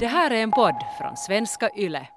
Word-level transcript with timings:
Det 0.00 0.06
här 0.06 0.30
är 0.30 0.42
en 0.42 0.50
podd 0.50 0.74
från 0.98 1.16
svenska 1.16 1.70
YLE. 1.76 2.08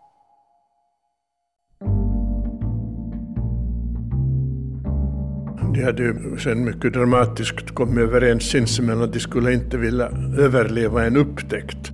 De 5.74 5.84
hade 5.84 6.04
ju 6.04 6.38
sen 6.38 6.66
mycket 6.66 6.94
dramatiskt 6.94 7.76
kommit 7.76 8.04
överens 8.04 8.44
sinsemellan 8.44 9.04
att 9.04 9.14
de 9.14 9.20
skulle 9.20 9.54
inte 9.54 9.78
vilja 9.78 10.06
överleva 10.38 11.06
en 11.06 11.18
upptäckt. 11.18 11.92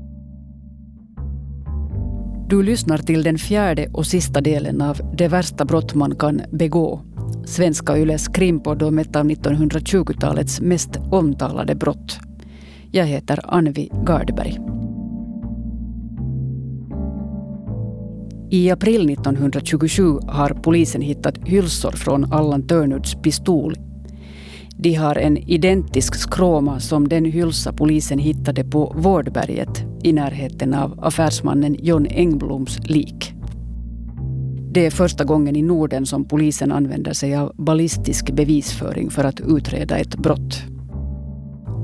Du 2.49 2.63
lyssnar 2.63 2.97
till 2.97 3.24
den 3.24 3.37
fjärde 3.37 3.87
och 3.94 4.06
sista 4.06 4.42
delen 4.42 4.81
av 4.81 5.01
Det 5.17 5.28
värsta 5.28 5.65
brott 5.65 5.96
man 5.96 6.15
kan 6.15 6.42
begå. 6.51 7.01
Svenska 7.46 7.97
Yles 7.97 8.28
krimpodd 8.28 8.83
om 8.83 8.99
ett 8.99 9.15
av 9.15 9.26
1920-talets 9.26 10.62
mest 10.62 10.97
omtalade 11.12 11.76
brott. 11.76 12.19
Jag 12.92 13.06
heter 13.06 13.40
Anvi 13.44 13.90
Gardberg. 14.06 14.79
I 18.52 18.70
april 18.70 19.09
1927 19.09 20.20
har 20.27 20.49
polisen 20.49 21.02
hittat 21.02 21.38
hylsor 21.38 21.91
från 21.91 22.34
Allan 22.34 22.67
Törnuds 22.67 23.16
pistol. 23.16 23.75
De 24.77 24.94
har 24.94 25.16
en 25.16 25.38
identisk 25.38 26.16
skråma 26.16 26.80
som 26.80 27.08
den 27.08 27.25
hylsa 27.25 27.73
polisen 27.73 28.20
hittade 28.20 28.63
på 28.63 28.94
Vårdberget 28.98 29.84
i 30.03 30.13
närheten 30.13 30.73
av 30.73 30.99
affärsmannen 31.05 31.75
John 31.80 32.05
Engbloms 32.09 32.80
lik. 32.84 33.34
Det 34.72 34.86
är 34.86 34.91
första 34.91 35.23
gången 35.23 35.55
i 35.55 35.61
Norden 35.61 36.05
som 36.05 36.27
polisen 36.27 36.72
använder 36.72 37.13
sig 37.13 37.36
av 37.36 37.53
ballistisk 37.55 38.31
bevisföring 38.31 39.09
för 39.09 39.23
att 39.23 39.41
utreda 39.41 39.97
ett 39.97 40.16
brott. 40.16 40.63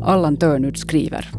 Allan 0.03 0.37
Törnud 0.37 0.77
skriver. 0.77 1.29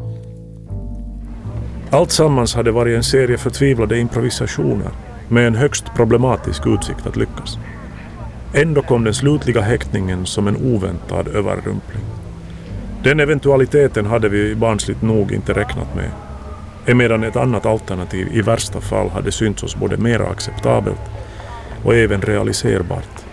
Alltsammans 1.91 2.55
hade 2.55 2.71
varit 2.71 2.97
en 2.97 3.05
serie 3.05 3.39
förtvivlade 3.39 3.99
improvisationer 3.99 4.91
med 5.29 5.47
en 5.47 5.55
högst 5.55 5.85
problematisk 5.97 6.67
utsikt 6.67 7.07
att 7.07 7.17
lyckas. 7.17 7.59
Ändå 8.55 8.83
kom 8.83 9.05
den 9.05 9.15
slutliga 9.15 9.61
häktningen 9.61 10.27
som 10.27 10.49
en 10.49 10.57
oväntad 10.57 11.29
överrumpling. 11.29 12.05
Den 13.03 13.21
eventualiteten 13.21 14.07
hade 14.07 14.29
vi 14.29 14.55
barnsligt 14.55 15.03
nog 15.03 15.33
inte 15.33 15.53
räknat 15.53 15.95
med, 15.95 16.11
emedan 16.87 17.25
ett 17.25 17.37
annat 17.37 17.67
alternativ 17.67 18.29
i 18.33 18.43
värsta 18.43 18.81
fall 18.81 19.09
hade 19.09 19.33
synts 19.33 19.63
oss 19.63 19.77
både 19.77 19.97
mer 19.97 20.21
acceptabelt 20.21 21.01
och 21.85 21.95
även 21.95 22.23
realiserbart. 22.23 23.26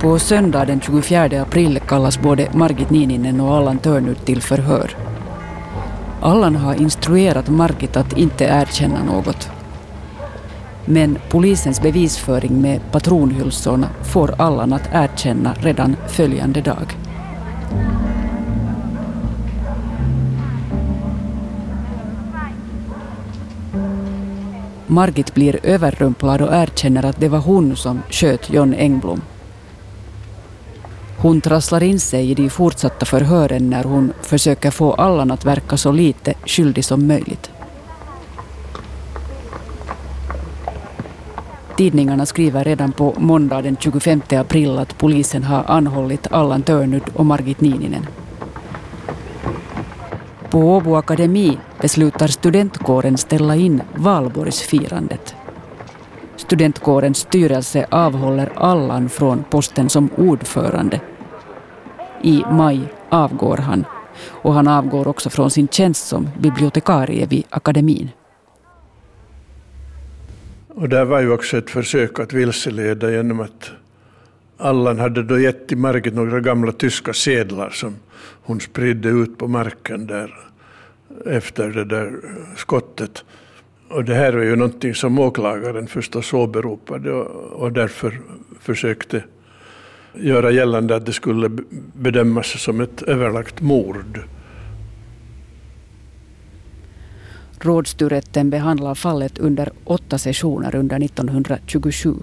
På 0.00 0.18
söndag 0.18 0.64
den 0.64 0.80
24 0.80 1.42
april 1.42 1.80
kallas 1.88 2.18
både 2.20 2.48
Margit 2.54 2.90
Niininen 2.90 3.40
och 3.40 3.54
Allan 3.54 3.78
Törnud 3.78 4.24
till 4.24 4.42
förhör. 4.42 4.96
Allan 6.20 6.56
har 6.56 6.74
instruerat 6.74 7.48
Margit 7.48 7.96
att 7.96 8.18
inte 8.18 8.44
erkänna 8.44 9.04
något. 9.04 9.48
Men 10.84 11.18
polisens 11.30 11.82
bevisföring 11.82 12.60
med 12.60 12.80
patronhylsorna 12.92 13.88
får 14.02 14.34
Allan 14.38 14.72
att 14.72 14.90
erkänna 14.92 15.54
redan 15.54 15.96
följande 16.08 16.60
dag. 16.60 16.96
Margit 24.86 25.34
blir 25.34 25.60
överrumplad 25.62 26.42
och 26.42 26.54
erkänner 26.54 27.04
att 27.04 27.20
det 27.20 27.28
var 27.28 27.38
hon 27.38 27.76
som 27.76 28.02
sköt 28.10 28.50
John 28.50 28.74
Engblom. 28.74 29.20
Hon 31.22 31.40
trasslar 31.40 31.82
in 31.82 32.00
sig 32.00 32.30
i 32.30 32.34
de 32.34 32.50
fortsatta 32.50 33.06
förhören 33.06 33.70
när 33.70 33.84
hon 33.84 34.12
försöker 34.22 34.70
få 34.70 34.92
Allan 34.92 35.30
att 35.30 35.44
verka 35.44 35.76
så 35.76 35.92
lite 35.92 36.34
skyldig 36.46 36.84
som 36.84 37.06
möjligt. 37.06 37.50
Tidningarna 41.76 42.26
skriver 42.26 42.64
redan 42.64 42.92
på 42.92 43.14
måndag 43.18 43.62
den 43.62 43.76
25 43.76 44.22
april 44.30 44.78
att 44.78 44.98
polisen 44.98 45.44
har 45.44 45.64
anhållit 45.66 46.26
Allan 46.30 46.62
Törnud 46.62 47.02
och 47.14 47.26
Margit 47.26 47.60
Niininen. 47.60 48.06
På 50.50 50.58
Åbo 50.58 50.96
Akademi 50.96 51.58
beslutar 51.80 52.28
studentkåren 52.28 53.18
ställa 53.18 53.56
in 53.56 53.82
valborgsfirandet. 53.94 55.34
Studentkårens 56.36 57.18
styrelse 57.18 57.86
avhåller 57.90 58.52
Allan 58.54 59.08
från 59.08 59.44
posten 59.50 59.88
som 59.88 60.10
ordförande. 60.16 61.00
I 62.22 62.44
maj 62.50 62.80
avgår 63.08 63.56
han 63.56 63.84
och 64.24 64.54
han 64.54 64.68
avgår 64.68 65.08
också 65.08 65.30
från 65.30 65.50
sin 65.50 65.68
tjänst 65.68 66.06
som 66.06 66.28
bibliotekarie 66.40 67.26
vid 67.26 67.44
akademin. 67.50 68.08
Och 70.68 70.88
där 70.88 71.04
var 71.04 71.20
ju 71.20 71.32
också 71.32 71.56
ett 71.58 71.70
försök 71.70 72.20
att 72.20 72.32
vilseleda 72.32 73.10
genom 73.10 73.40
att 73.40 73.70
Allan 74.56 74.98
hade 74.98 75.22
då 75.22 75.38
gett 75.38 75.68
till 75.68 75.76
Margit 75.76 76.14
några 76.14 76.40
gamla 76.40 76.72
tyska 76.72 77.12
sedlar 77.12 77.70
som 77.70 77.96
hon 78.42 78.60
spridde 78.60 79.08
ut 79.08 79.38
på 79.38 79.48
marken 79.48 80.06
där 80.06 80.34
efter 81.26 81.68
det 81.68 81.84
där 81.84 82.12
skottet. 82.56 83.24
Och 83.88 84.04
det 84.04 84.14
här 84.14 84.32
är 84.32 84.42
ju 84.42 84.56
någonting 84.56 84.94
som 84.94 85.18
åklagaren 85.18 85.86
förstås 85.86 86.32
åberopade 86.32 87.12
och, 87.12 87.62
och 87.62 87.72
därför 87.72 88.20
försökte 88.60 89.24
göra 90.14 90.50
gällande 90.50 90.96
att 90.96 91.06
det 91.06 91.12
skulle 91.12 91.50
bedömas 91.94 92.62
som 92.62 92.80
ett 92.80 93.02
överlagt 93.02 93.60
mord. 93.60 94.20
Rådstyrrätten 97.58 98.50
behandlar 98.50 98.94
fallet 98.94 99.38
under 99.38 99.72
åtta 99.84 100.18
sessioner 100.18 100.74
under 100.74 101.04
1927. 101.04 102.14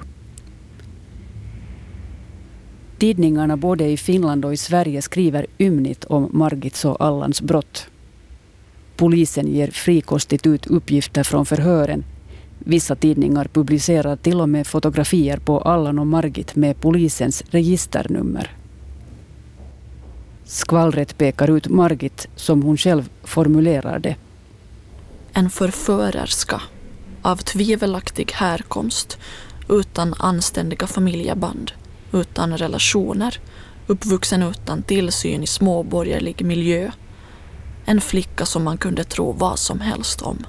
Tidningarna 2.97 3.57
både 3.57 3.85
i 3.85 3.97
Finland 3.97 4.45
och 4.45 4.53
i 4.53 4.57
Sverige 4.57 5.01
skriver 5.01 5.45
ymnigt 5.57 6.05
om 6.05 6.29
Margits 6.33 6.85
och 6.85 7.01
Allans 7.01 7.41
brott. 7.41 7.87
Polisen 8.95 9.47
ger 9.47 9.67
frikostigt 9.67 10.47
ut 10.47 10.67
uppgifter 10.67 11.23
från 11.23 11.45
förhören. 11.45 12.03
Vissa 12.69 12.95
tidningar 12.95 13.45
publicerar 13.53 14.16
till 14.16 14.41
och 14.41 14.50
med 14.50 14.67
fotografier 14.67 15.38
på 15.38 15.59
Allan 15.59 16.00
och 16.00 16.07
Margit 16.07 16.55
med 16.55 16.81
polisens 16.81 17.44
registernummer. 17.50 18.51
Skvallret 20.45 21.17
pekar 21.17 21.57
ut 21.57 21.67
Margit 21.67 22.27
som 22.35 22.61
hon 22.61 22.77
själv 22.77 23.09
formulerar 23.23 24.00
det. 24.00 24.16
En 25.33 25.50
förförerska 25.50 26.61
av 27.22 27.35
tvivelaktig 27.35 28.31
härkomst 28.31 29.17
utan 29.69 30.13
anständiga 30.19 30.88
familjeband, 30.88 31.72
utan 32.13 32.57
relationer, 32.57 33.39
uppvuxen 33.88 34.44
utan 34.44 34.83
tillsyn 34.83 35.44
i 35.44 35.47
småborgerlig 35.47 36.45
miljö 36.45 36.91
en 37.85 38.01
flicka 38.01 38.45
som 38.45 38.63
man 38.63 38.77
kunde 38.77 39.03
tro 39.03 39.31
vad 39.31 39.59
som 39.59 39.79
helst 39.79 40.22
om. 40.22 40.45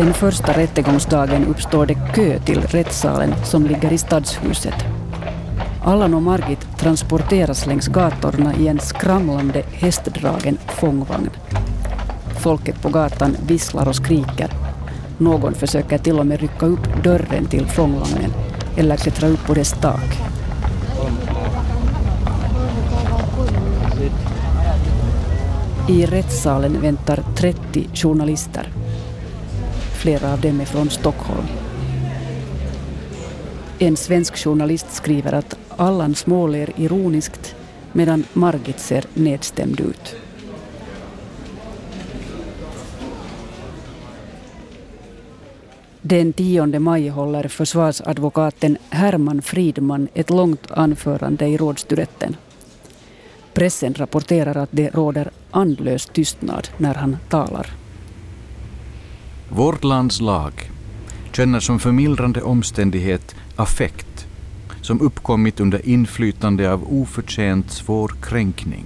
Den 0.00 0.14
första 0.14 0.52
rättegångsdagen 0.52 1.46
uppstår 1.46 1.86
det 1.86 1.94
kö 2.14 2.38
till 2.38 2.60
rättssalen 2.60 3.34
som 3.44 3.66
ligger 3.66 3.92
i 3.92 3.98
Stadshuset. 3.98 4.74
Allan 5.84 6.14
och 6.14 6.22
Margit 6.22 6.78
transporteras 6.78 7.66
längs 7.66 7.88
gatorna 7.88 8.54
i 8.54 8.68
en 8.68 8.78
skramlande 8.78 9.62
hästdragen 9.72 10.58
fångvagn. 10.66 11.30
Folket 12.40 12.82
på 12.82 12.88
gatan 12.88 13.36
visslar 13.46 13.88
och 13.88 13.96
skriker. 13.96 14.50
Någon 15.18 15.54
försöker 15.54 15.98
till 15.98 16.18
och 16.18 16.26
med 16.26 16.40
rycka 16.40 16.66
upp 16.66 17.02
dörren 17.04 17.46
till 17.46 17.66
fångvagnen 17.66 18.30
eller 18.76 18.96
klättra 18.96 19.28
upp 19.28 19.46
på 19.46 19.54
dess 19.54 19.72
tak. 19.72 20.18
I 25.88 26.06
rättssalen 26.06 26.80
väntar 26.80 27.24
30 27.36 27.88
journalister. 27.94 28.79
Flera 30.00 30.32
av 30.32 30.40
dem 30.40 30.60
är 30.60 30.64
från 30.64 30.90
Stockholm. 30.90 31.46
En 33.78 33.96
svensk 33.96 34.36
journalist 34.36 34.92
skriver 34.92 35.32
att 35.32 35.58
Allan 35.68 36.14
småler 36.14 36.70
ironiskt 36.76 37.54
medan 37.92 38.24
Margit 38.32 38.80
ser 38.80 39.04
nedstämd 39.14 39.80
ut. 39.80 40.16
Den 46.02 46.32
10 46.32 46.78
maj 46.78 47.08
håller 47.08 47.48
försvarsadvokaten 47.48 48.78
Herman 48.90 49.42
Fridman 49.42 50.08
ett 50.14 50.30
långt 50.30 50.70
anförande 50.70 51.46
i 51.46 51.56
rådsturetten. 51.56 52.36
Pressen 53.54 53.94
rapporterar 53.94 54.56
att 54.56 54.70
det 54.72 54.94
råder 54.94 55.30
andlös 55.50 56.06
tystnad 56.06 56.68
när 56.76 56.94
han 56.94 57.16
talar. 57.28 57.79
Vårt 59.52 59.84
lands 59.84 60.20
lag 60.20 60.70
känner 61.32 61.60
som 61.60 61.78
förmildrande 61.78 62.42
omständighet 62.42 63.34
affekt 63.56 64.26
som 64.82 65.00
uppkommit 65.00 65.60
under 65.60 65.88
inflytande 65.88 66.72
av 66.72 66.92
oförtjänt 66.92 67.70
svår 67.70 68.14
kränkning. 68.22 68.84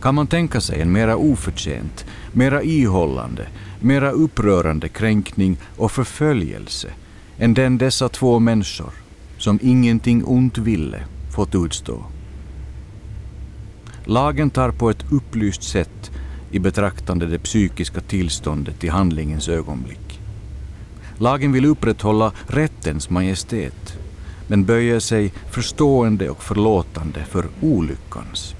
Kan 0.00 0.14
man 0.14 0.26
tänka 0.26 0.60
sig 0.60 0.80
en 0.80 0.92
mera 0.92 1.16
oförtjänt, 1.16 2.04
mera 2.32 2.62
ihållande, 2.62 3.46
mera 3.80 4.10
upprörande 4.10 4.88
kränkning 4.88 5.56
och 5.76 5.92
förföljelse 5.92 6.88
än 7.38 7.54
den 7.54 7.78
dessa 7.78 8.08
två 8.08 8.38
människor, 8.38 8.92
som 9.38 9.58
ingenting 9.62 10.24
ont 10.24 10.58
ville, 10.58 11.04
fått 11.34 11.54
utstå? 11.54 12.04
Lagen 14.04 14.50
tar 14.50 14.70
på 14.70 14.90
ett 14.90 15.12
upplyst 15.12 15.62
sätt 15.62 16.10
i 16.50 16.58
betraktande 16.58 17.26
det 17.26 17.38
psykiska 17.38 18.00
tillståndet 18.00 18.84
i 18.84 18.88
handlingens 18.88 19.48
ögonblick. 19.48 20.20
Lagen 21.18 21.52
vill 21.52 21.64
upprätthålla 21.64 22.32
rättens 22.46 23.10
majestät 23.10 23.98
men 24.46 24.64
böjer 24.64 25.00
sig 25.00 25.32
förstående 25.50 26.30
och 26.30 26.42
förlåtande 26.42 27.24
för 27.24 27.46
olyckans. 27.60 28.54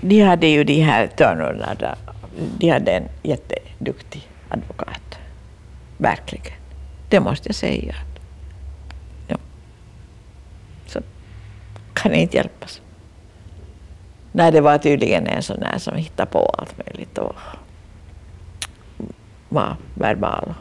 De 0.00 0.20
hade 0.20 0.46
ju 0.46 0.64
de 0.64 0.80
här 0.80 1.06
Törnröderna, 1.06 1.96
de 2.58 2.70
hade 2.70 2.90
en 2.90 3.08
jätteduktig 3.22 4.28
advokat. 4.48 5.18
Verkligen. 5.98 6.52
Det 7.08 7.20
måste 7.20 7.48
jag 7.48 7.56
säga. 7.56 7.94
Ja. 9.28 9.36
Så 10.86 11.00
kan 11.94 12.12
det 12.12 12.18
inte 12.18 12.36
hjälpas. 12.36 12.80
Nej, 14.36 14.52
det 14.52 14.60
var 14.60 14.78
tydligen 14.78 15.26
en 15.26 15.42
sån 15.42 15.60
där 15.60 15.78
som 15.78 15.96
hittade 15.96 16.30
på 16.30 16.38
allt 16.58 16.74
möjligt 16.86 17.18
och 17.18 17.32
var 19.48 19.76
verbal. 19.94 20.54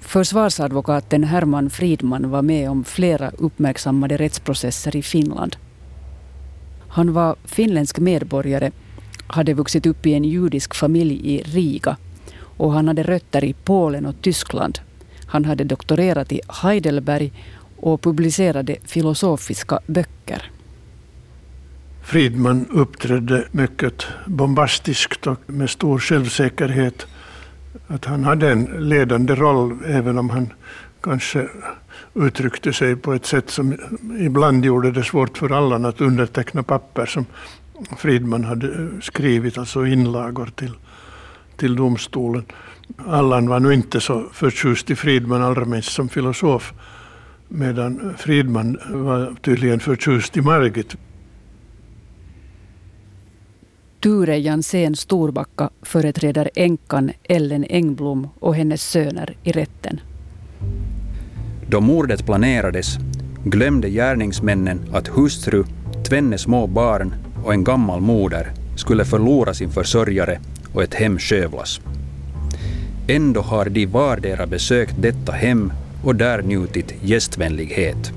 Försvarsadvokaten 0.00 1.24
Herman 1.24 1.70
Fridman 1.70 2.30
var 2.30 2.42
med 2.42 2.70
om 2.70 2.84
flera 2.84 3.30
uppmärksammade 3.30 4.16
rättsprocesser 4.16 4.96
i 4.96 5.02
Finland. 5.02 5.56
Han 6.88 7.12
var 7.12 7.36
finländsk 7.44 7.98
medborgare, 7.98 8.70
hade 9.26 9.54
vuxit 9.54 9.86
upp 9.86 10.06
i 10.06 10.14
en 10.14 10.24
judisk 10.24 10.74
familj 10.74 11.34
i 11.34 11.42
Riga 11.42 11.96
och 12.56 12.72
han 12.72 12.88
hade 12.88 13.02
rötter 13.02 13.44
i 13.44 13.52
Polen 13.52 14.06
och 14.06 14.22
Tyskland. 14.22 14.78
Han 15.26 15.44
hade 15.44 15.64
doktorerat 15.64 16.32
i 16.32 16.40
Heidelberg 16.48 17.32
och 17.76 18.00
publicerade 18.00 18.76
filosofiska 18.84 19.78
böcker. 19.86 20.52
Fridman 22.02 22.66
uppträdde 22.70 23.44
mycket 23.50 24.06
bombastiskt 24.26 25.26
och 25.26 25.40
med 25.46 25.70
stor 25.70 25.98
självsäkerhet. 25.98 27.06
Att 27.86 28.04
han 28.04 28.24
hade 28.24 28.50
en 28.50 28.64
ledande 28.64 29.34
roll, 29.34 29.78
även 29.86 30.18
om 30.18 30.30
han 30.30 30.52
kanske 31.00 31.48
uttryckte 32.14 32.72
sig 32.72 32.96
på 32.96 33.12
ett 33.12 33.26
sätt 33.26 33.50
som 33.50 33.78
ibland 34.18 34.64
gjorde 34.64 34.90
det 34.90 35.04
svårt 35.04 35.38
för 35.38 35.52
Allan 35.52 35.84
att 35.84 36.00
underteckna 36.00 36.62
papper 36.62 37.06
som 37.06 37.26
Fridman 37.98 38.44
hade 38.44 38.66
eh, 38.66 39.00
skrivit, 39.00 39.58
alltså 39.58 39.86
inlagor 39.86 40.50
till, 40.56 40.72
till 41.56 41.76
domstolen. 41.76 42.44
Allan 43.06 43.48
var 43.48 43.60
nu 43.60 43.74
inte 43.74 44.00
så 44.00 44.24
förtjust 44.32 44.90
i 44.90 44.96
Fridman, 44.96 45.42
allra 45.42 45.64
minst 45.64 45.92
som 45.92 46.08
filosof, 46.08 46.72
medan 47.48 48.14
Fridman 48.18 48.78
var 48.90 49.34
tydligen 49.42 49.80
förtjust 49.80 50.36
i 50.36 50.40
Margit. 50.40 50.96
Ture 54.02 54.38
Jansén 54.38 54.96
Storbacka 54.96 55.70
företräder 55.82 56.50
änkan 56.54 57.10
Ellen 57.24 57.64
Engblom 57.64 58.28
och 58.38 58.56
hennes 58.56 58.82
söner 58.90 59.36
i 59.42 59.52
rätten. 59.52 60.00
Då 61.68 61.80
mordet 61.80 62.26
planerades 62.26 62.96
glömde 63.44 63.90
gärningsmännen 63.90 64.80
att 64.92 65.08
hustru, 65.08 65.64
tvenne 66.08 66.38
små 66.38 66.66
barn 66.66 67.14
och 67.44 67.52
en 67.52 67.64
gammal 67.64 68.00
moder 68.00 68.52
skulle 68.76 69.04
förlora 69.04 69.54
sin 69.54 69.70
försörjare 69.70 70.40
och 70.74 70.82
ett 70.82 70.94
hem 70.94 71.18
skövlas. 71.18 71.80
Ändå 73.08 73.40
har 73.40 73.64
de 73.64 73.86
vardera 73.86 74.46
besökt 74.46 74.94
detta 74.98 75.32
hem 75.32 75.72
och 76.04 76.16
där 76.16 76.42
njutit 76.42 76.94
gästvänlighet. 77.02 78.12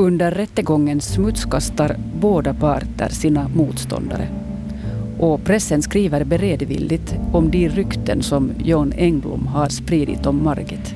Under 0.00 0.30
rättegången 0.30 1.00
smutskastar 1.00 1.96
båda 2.20 2.54
parter 2.54 3.08
sina 3.08 3.48
motståndare. 3.48 4.28
Och 5.18 5.44
pressen 5.44 5.82
skriver 5.82 6.24
beredvilligt 6.24 7.14
om 7.32 7.50
de 7.50 7.68
rykten 7.68 8.22
som 8.22 8.50
John 8.64 8.92
Engblom 8.96 9.46
har 9.46 9.68
spridit 9.68 10.26
om 10.26 10.44
Margit. 10.44 10.94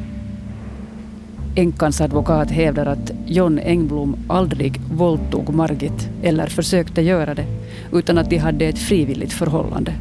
Änkans 1.56 2.00
advokat 2.00 2.50
hävdar 2.50 2.86
att 2.86 3.12
John 3.26 3.58
Engblom 3.58 4.16
aldrig 4.28 4.80
våldtog 4.92 5.54
Margit 5.54 6.08
eller 6.22 6.46
försökte 6.46 7.02
göra 7.02 7.34
det, 7.34 7.46
utan 7.92 8.18
att 8.18 8.30
de 8.30 8.38
hade 8.38 8.64
ett 8.64 8.78
frivilligt 8.78 9.32
förhållande. 9.32 9.94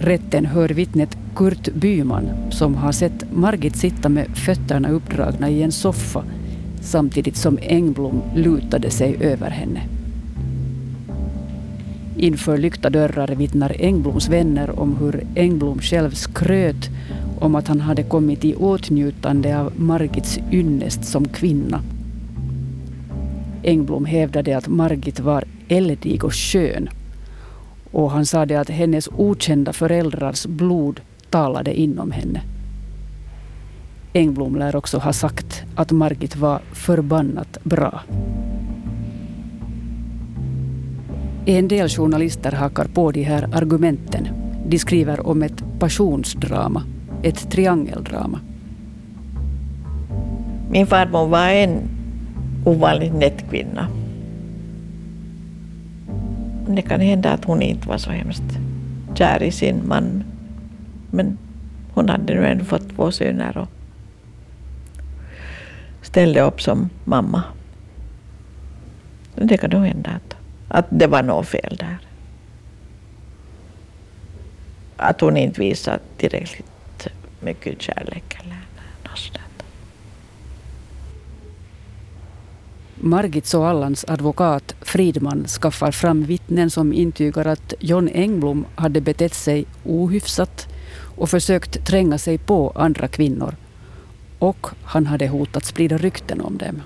Rätten 0.00 0.46
hör 0.46 0.68
vittnet 0.68 1.16
Kurt 1.34 1.74
Byman 1.74 2.28
som 2.50 2.74
har 2.74 2.92
sett 2.92 3.32
Margit 3.32 3.76
sitta 3.76 4.08
med 4.08 4.26
fötterna 4.36 4.90
uppdragna 4.90 5.50
i 5.50 5.62
en 5.62 5.72
soffa 5.72 6.24
samtidigt 6.82 7.36
som 7.36 7.58
Engblom 7.62 8.22
lutade 8.34 8.90
sig 8.90 9.16
över 9.20 9.50
henne. 9.50 9.80
Inför 12.16 12.58
lyckta 12.58 12.90
dörrar 12.90 13.28
vittnar 13.28 13.76
Engbloms 13.78 14.28
vänner 14.28 14.80
om 14.80 14.96
hur 14.96 15.26
Engblom 15.34 15.78
själv 15.78 16.10
skröt 16.10 16.90
om 17.40 17.54
att 17.54 17.68
han 17.68 17.80
hade 17.80 18.02
kommit 18.02 18.44
i 18.44 18.54
åtnjutande 18.54 19.58
av 19.58 19.72
Margits 19.76 20.38
ynnest 20.52 21.04
som 21.04 21.28
kvinna. 21.28 21.80
Engblom 23.62 24.04
hävdade 24.04 24.56
att 24.56 24.68
Margit 24.68 25.20
var 25.20 25.44
eldig 25.68 26.24
och 26.24 26.34
skön 26.34 26.88
och 27.92 28.10
han 28.10 28.26
sade 28.26 28.60
att 28.60 28.70
hennes 28.70 29.08
okända 29.16 29.72
föräldrars 29.72 30.46
blod 30.46 31.00
talade 31.30 31.80
inom 31.80 32.10
henne. 32.10 32.42
Engblom 34.14 34.56
lär 34.56 34.76
också 34.76 34.98
ha 34.98 35.12
sagt 35.12 35.62
att 35.74 35.90
Margit 35.90 36.36
var 36.36 36.60
förbannat 36.72 37.58
bra. 37.64 38.00
En 41.46 41.68
del 41.68 41.88
journalister 41.88 42.52
hakar 42.52 42.84
på 42.94 43.10
de 43.10 43.22
här 43.22 43.48
argumenten. 43.52 44.28
De 44.66 44.78
skriver 44.78 45.26
om 45.26 45.42
ett 45.42 45.64
passionsdrama, 45.78 46.82
ett 47.22 47.50
triangeldrama. 47.50 48.40
Min 50.70 50.86
farmor 50.86 51.28
var 51.28 51.48
en 51.48 51.78
ovanligt 52.64 53.14
nätt 53.14 53.50
kvinna. 53.50 53.88
Det 56.68 56.82
kan 56.82 57.00
hända 57.00 57.32
att 57.32 57.44
hon 57.44 57.62
inte 57.62 57.88
var 57.88 57.98
så 57.98 58.10
hemskt 58.10 58.58
kär 59.14 59.42
i 59.42 59.50
sin 59.50 59.88
man. 59.88 60.24
Men 61.10 61.38
hon 61.94 62.08
hade 62.08 62.34
nu 62.34 62.46
ändå 62.46 62.64
fått 62.64 62.96
två 62.96 63.10
söner 63.10 63.58
och 63.58 63.68
ställde 66.12 66.40
upp 66.40 66.62
som 66.62 66.90
mamma. 67.04 67.42
Det 69.34 69.56
kan 69.56 69.70
nog 69.70 69.84
hända 69.84 70.10
att, 70.10 70.36
att 70.68 70.86
det 70.90 71.06
var 71.06 71.22
något 71.22 71.48
fel 71.48 71.76
där. 71.80 71.98
Att 74.96 75.20
hon 75.20 75.36
inte 75.36 75.60
visade 75.60 75.98
tillräckligt 76.16 77.08
mycket 77.40 77.82
kärlek 77.82 78.36
eller 78.40 78.56
något 79.02 79.18
sådant. 79.18 79.62
Margits 82.94 83.54
och 83.54 83.66
Allans 83.66 84.04
advokat 84.08 84.74
Fridman 84.80 85.44
skaffar 85.44 85.90
fram 85.92 86.24
vittnen 86.24 86.70
som 86.70 86.92
intygar 86.92 87.46
att 87.46 87.74
John 87.80 88.08
Engblom 88.08 88.66
hade 88.74 89.00
betett 89.00 89.34
sig 89.34 89.64
ohyfsat 89.84 90.68
och 91.16 91.30
försökt 91.30 91.86
tränga 91.86 92.18
sig 92.18 92.38
på 92.38 92.72
andra 92.74 93.08
kvinnor 93.08 93.54
och 94.42 94.66
han 94.84 95.06
hade 95.06 95.28
hotat 95.28 95.64
sprida 95.64 95.98
rykten 95.98 96.40
om 96.40 96.58
dem. 96.58 96.82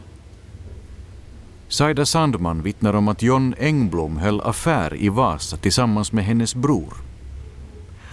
Saida 1.68 2.06
Sandman 2.06 2.62
vittnar 2.62 2.94
om 2.94 3.08
att 3.08 3.22
John 3.22 3.54
Engblom 3.58 4.16
höll 4.16 4.40
affär 4.40 4.96
i 4.96 5.08
Vasa 5.08 5.56
tillsammans 5.56 6.12
med 6.12 6.24
hennes 6.24 6.54
bror. 6.54 6.94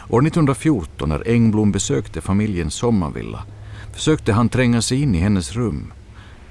År 0.09 0.27
1914 0.27 1.09
när 1.09 1.27
Engblom 1.27 1.71
besökte 1.71 2.21
familjens 2.21 2.73
sommarvilla 2.73 3.43
försökte 3.93 4.33
han 4.33 4.49
tränga 4.49 4.81
sig 4.81 5.01
in 5.01 5.15
i 5.15 5.17
hennes 5.17 5.53
rum 5.53 5.93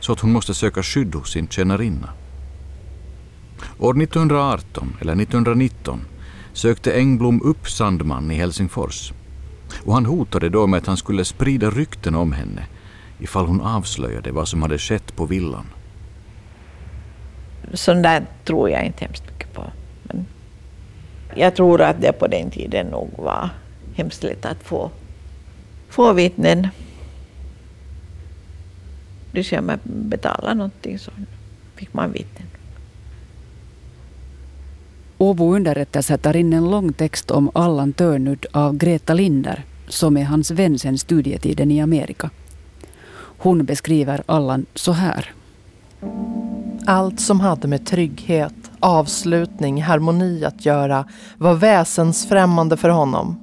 så 0.01 0.13
att 0.13 0.21
hon 0.21 0.33
måste 0.33 0.55
söka 0.55 0.83
skydd 0.83 1.15
hos 1.15 1.33
sin 1.33 1.49
tjänarinna. 1.49 2.09
År 3.79 4.03
1918 4.03 4.97
eller 5.01 5.13
1919 5.13 6.01
sökte 6.53 6.93
Engblom 6.93 7.43
upp 7.43 7.71
Sandman 7.71 8.31
i 8.31 8.35
Helsingfors. 8.35 9.13
Och 9.85 9.95
han 9.95 10.07
hotade 10.07 10.49
då 10.49 10.67
med 10.67 10.79
att 10.79 10.87
han 10.87 10.97
skulle 10.97 11.25
sprida 11.25 11.71
rykten 11.71 12.15
om 12.15 12.33
henne 12.33 12.67
ifall 13.23 13.47
hon 13.47 13.61
avslöjade 13.61 14.33
vad 14.33 14.49
som 14.49 14.63
hade 14.63 14.79
skett 14.79 15.17
på 15.17 15.27
villan. 15.27 15.67
Sånt 17.73 18.03
där 18.03 18.27
tror 18.45 18.71
jag 18.71 18.85
inte 18.85 19.05
hemskt 19.05 19.25
mycket 19.27 19.53
på. 19.53 19.65
Men 20.03 20.27
jag 21.35 21.57
tror 21.57 21.81
att 21.81 22.01
det 22.01 22.13
på 22.13 22.27
den 22.27 22.51
tiden 22.51 22.87
nog 22.87 23.11
var 23.17 23.51
hemskt 23.95 24.23
lätt 24.23 24.45
att 24.45 24.63
få, 24.63 24.91
få 25.89 26.13
vittnen. 26.13 26.69
Det 29.33 29.45
ska 29.45 29.63
man 29.63 29.79
betala 29.85 30.55
någonting 30.55 30.99
så 30.99 31.11
fick 31.75 31.95
man 31.95 32.13
vittnen. 32.13 32.47
Åbo 35.19 35.55
underrättelse 35.55 36.19
tar 36.19 36.37
in 36.37 36.53
en 36.53 36.71
lång 36.71 36.93
text 36.93 37.31
om 37.31 37.51
Allan 37.55 37.93
Törnud 37.93 38.47
av 38.53 38.77
Greta 38.77 39.15
Linder 39.15 39.65
som 39.89 40.17
är 40.17 40.25
hans 40.25 40.51
vän 40.51 40.79
sedan 40.79 40.99
studietiden 40.99 41.71
i 41.71 41.81
Amerika. 41.81 42.31
Hon 43.43 43.65
beskriver 43.65 44.23
Allan 44.27 44.67
så 44.75 44.93
här. 44.93 45.31
Allt 46.87 47.21
som 47.21 47.41
hade 47.41 47.69
med 47.69 47.87
trygghet, 47.87 48.55
avslutning, 48.81 49.83
harmoni 49.83 50.45
att 50.45 50.67
göra 50.67 51.05
var 51.39 51.55
väsensfrämmande 51.55 52.77
för 52.77 52.89
honom. 52.89 53.39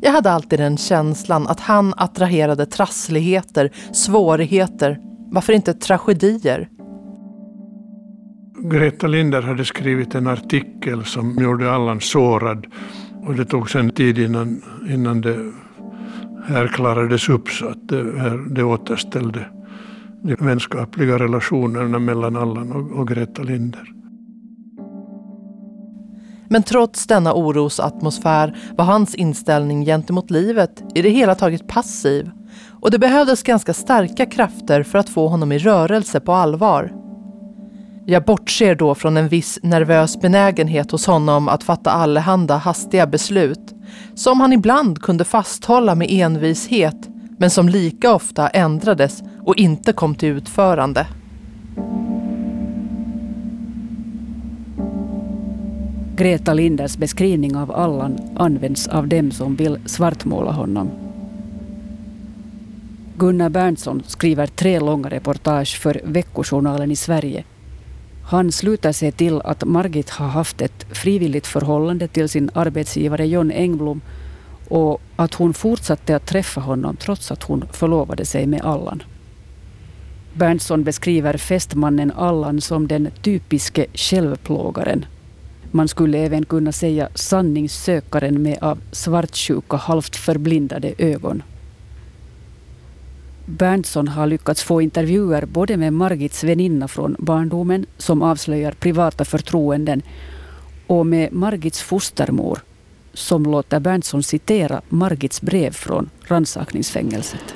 Jag 0.00 0.12
hade 0.12 0.30
alltid 0.30 0.58
den 0.58 0.76
känslan 0.76 1.46
att 1.46 1.60
han 1.60 1.94
attraherade 1.96 2.66
trassligheter, 2.66 3.70
svårigheter, 3.92 4.98
varför 5.30 5.52
inte 5.52 5.74
tragedier? 5.74 6.68
Greta 8.64 9.06
Linder 9.06 9.42
hade 9.42 9.64
skrivit 9.64 10.14
en 10.14 10.26
artikel 10.26 11.04
som 11.04 11.42
gjorde 11.42 11.72
Allan 11.72 12.00
sårad. 12.00 12.66
Och 13.26 13.34
det 13.34 13.44
tog 13.44 13.70
sen 13.70 13.90
tid 13.90 14.18
innan, 14.18 14.62
innan 14.88 15.20
det 15.20 15.52
här 16.44 16.66
klarades 16.66 17.28
upp 17.28 17.48
så 17.48 17.68
att 17.68 17.88
det, 17.88 18.18
här, 18.18 18.54
det 18.54 18.64
återställde 18.64 19.46
de 20.22 20.34
vänskapliga 20.34 21.18
relationerna 21.18 21.98
mellan 21.98 22.36
Allan 22.36 22.72
och, 22.72 22.98
och 23.00 23.08
Greta 23.08 23.42
Linder. 23.42 23.94
Men 26.48 26.62
trots 26.62 27.06
denna 27.06 27.34
orosatmosfär 27.34 28.56
var 28.76 28.84
hans 28.84 29.14
inställning 29.14 29.84
gentemot 29.84 30.30
livet 30.30 30.82
i 30.94 31.02
det 31.02 31.08
hela 31.08 31.34
taget 31.34 31.68
passiv. 31.68 32.30
Och 32.80 32.90
det 32.90 32.98
behövdes 32.98 33.42
ganska 33.42 33.74
starka 33.74 34.26
krafter 34.26 34.82
för 34.82 34.98
att 34.98 35.08
få 35.08 35.28
honom 35.28 35.52
i 35.52 35.58
rörelse 35.58 36.20
på 36.20 36.32
allvar. 36.32 37.03
Jag 38.06 38.24
bortser 38.24 38.74
då 38.74 38.94
från 38.94 39.16
en 39.16 39.28
viss 39.28 39.58
nervös 39.62 40.20
benägenhet 40.20 40.90
hos 40.90 41.06
honom 41.06 41.48
att 41.48 41.64
fatta 41.64 41.90
allehanda 41.90 42.56
hastiga 42.56 43.06
beslut, 43.06 43.74
som 44.14 44.40
han 44.40 44.52
ibland 44.52 45.02
kunde 45.02 45.24
fasthålla 45.24 45.94
med 45.94 46.08
envishet, 46.10 47.08
men 47.38 47.50
som 47.50 47.68
lika 47.68 48.14
ofta 48.14 48.48
ändrades 48.48 49.22
och 49.42 49.56
inte 49.56 49.92
kom 49.92 50.14
till 50.14 50.28
utförande. 50.28 51.06
Greta 56.16 56.54
Linders 56.54 56.96
beskrivning 56.96 57.56
av 57.56 57.72
Allan 57.72 58.18
används 58.36 58.88
av 58.88 59.08
dem 59.08 59.30
som 59.30 59.56
vill 59.56 59.78
svartmåla 59.86 60.52
honom. 60.52 60.90
Gunnar 63.16 63.48
Berntsson 63.48 64.02
skriver 64.06 64.46
tre 64.46 64.80
långa 64.80 65.08
reportage 65.08 65.80
för 65.80 66.00
Veckojournalen 66.04 66.90
i 66.90 66.96
Sverige 66.96 67.44
han 68.26 68.52
slutar 68.52 68.92
sig 68.92 69.12
till 69.12 69.40
att 69.40 69.64
Margit 69.64 70.10
har 70.10 70.28
haft 70.28 70.60
ett 70.60 70.86
frivilligt 70.90 71.46
förhållande 71.46 72.08
till 72.08 72.28
sin 72.28 72.50
arbetsgivare 72.54 73.26
John 73.26 73.50
Engblom 73.50 74.00
och 74.68 75.00
att 75.16 75.34
hon 75.34 75.54
fortsatte 75.54 76.16
att 76.16 76.26
träffa 76.26 76.60
honom 76.60 76.96
trots 76.96 77.30
att 77.30 77.42
hon 77.42 77.64
förlovade 77.72 78.24
sig 78.24 78.46
med 78.46 78.60
Allan. 78.64 79.02
Berntsson 80.34 80.84
beskriver 80.84 81.36
fästmannen 81.36 82.12
Allan 82.16 82.60
som 82.60 82.88
den 82.88 83.10
typiske 83.22 83.86
självplågaren. 83.94 85.04
Man 85.70 85.88
skulle 85.88 86.18
även 86.18 86.44
kunna 86.44 86.72
säga 86.72 87.08
sanningssökaren 87.14 88.42
med 88.42 88.58
av 88.62 88.78
svartsjuka 88.92 89.76
halvt 89.76 90.16
förblindade 90.16 90.94
ögon. 90.98 91.42
Berntsson 93.46 94.08
har 94.08 94.26
lyckats 94.26 94.62
få 94.62 94.82
intervjuer 94.82 95.46
både 95.46 95.76
med 95.76 95.92
Margits 95.92 96.44
väninna 96.44 96.88
från 96.88 97.16
barndomen 97.18 97.86
som 97.96 98.22
avslöjar 98.22 98.72
privata 98.72 99.24
förtroenden 99.24 100.02
och 100.86 101.06
med 101.06 101.32
Margits 101.32 101.82
fostermor 101.82 102.58
som 103.12 103.42
låter 103.42 103.80
Berntsson 103.80 104.22
citera 104.22 104.82
Margits 104.88 105.42
brev 105.42 105.72
från 105.72 106.10
rannsakningsfängelset. 106.26 107.54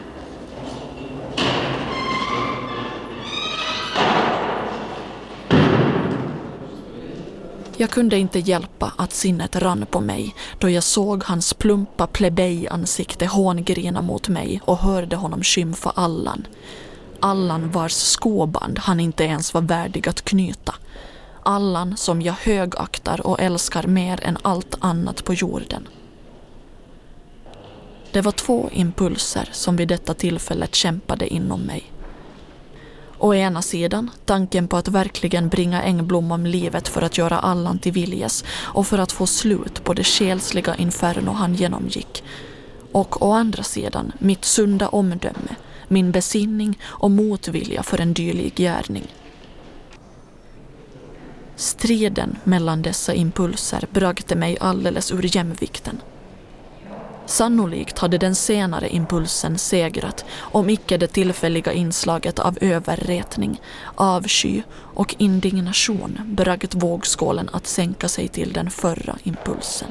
Jag 7.81 7.91
kunde 7.91 8.19
inte 8.19 8.39
hjälpa 8.39 8.93
att 8.97 9.13
sinnet 9.13 9.57
rann 9.57 9.87
på 9.91 10.01
mig 10.01 10.35
då 10.59 10.71
jag 10.71 10.83
såg 10.83 11.25
hans 11.25 11.55
plumpa 11.55 12.07
plebejansikte 12.07 13.27
hångrina 13.27 14.03
mot 14.03 14.29
mig 14.29 14.61
och 14.65 14.79
hörde 14.79 15.17
honom 15.17 15.43
skymfa 15.43 15.91
Allan. 15.91 16.47
Allan 17.21 17.71
vars 17.71 17.93
skoband 17.93 18.79
han 18.79 19.01
inte 19.01 19.25
ens 19.25 19.55
var 19.55 19.61
värdig 19.61 20.09
att 20.09 20.23
knyta. 20.23 20.75
Allan 21.43 21.97
som 21.97 22.23
jag 22.23 22.33
högaktar 22.33 23.27
och 23.27 23.41
älskar 23.41 23.87
mer 23.87 24.25
än 24.25 24.39
allt 24.43 24.75
annat 24.81 25.25
på 25.25 25.35
jorden. 25.35 25.89
Det 28.13 28.21
var 28.21 28.33
två 28.33 28.69
impulser 28.73 29.49
som 29.53 29.77
vid 29.77 29.89
detta 29.89 30.15
tillfället 30.15 30.75
kämpade 30.75 31.35
inom 31.35 31.61
mig. 31.61 31.93
Å 33.21 33.35
ena 33.35 33.63
sidan 33.63 34.11
tanken 34.25 34.69
på 34.69 34.77
att 34.77 34.89
verkligen 34.89 35.49
bringa 35.49 35.83
Engblom 35.83 36.33
om 36.33 36.47
livet 36.47 36.89
för 36.89 37.03
att 37.03 37.19
göra 37.19 37.39
Allan 37.39 37.79
till 37.79 37.93
viljes 37.93 38.45
och 38.51 38.87
för 38.87 38.99
att 38.99 39.13
få 39.13 39.27
slut 39.27 39.85
på 39.85 39.95
det 39.95 40.05
själsliga 40.05 40.77
inferno 40.77 41.31
han 41.31 41.55
genomgick. 41.55 42.23
Och 42.93 43.23
å 43.23 43.33
andra 43.33 43.63
sidan 43.63 44.13
mitt 44.19 44.45
sunda 44.45 44.89
omdöme, 44.89 45.57
min 45.89 46.13
besinning 46.13 46.79
och 46.85 47.11
motvilja 47.11 47.83
för 47.83 48.01
en 48.01 48.13
dylik 48.13 48.57
gärning. 48.57 49.07
Striden 51.57 52.37
mellan 52.45 52.83
dessa 52.83 53.15
impulser 53.15 53.87
bragte 53.91 54.37
mig 54.37 54.59
alldeles 54.61 55.13
ur 55.13 55.37
jämvikten. 55.37 56.01
Sannolikt 57.29 57.99
hade 57.99 58.19
den 58.19 58.35
senare 58.35 58.89
impulsen 58.89 59.59
segrat 59.59 60.25
om 60.39 60.71
icke 60.71 60.97
det 60.97 61.07
tillfälliga 61.07 61.73
inslaget 61.73 62.39
av 62.39 62.59
överretning, 62.61 63.61
avsky 63.95 64.63
och 64.73 65.15
indignation 65.19 66.19
bragt 66.25 66.75
vågskålen 66.75 67.49
att 67.53 67.67
sänka 67.67 68.09
sig 68.09 68.29
till 68.29 68.53
den 68.53 68.71
förra 68.71 69.17
impulsen. 69.23 69.89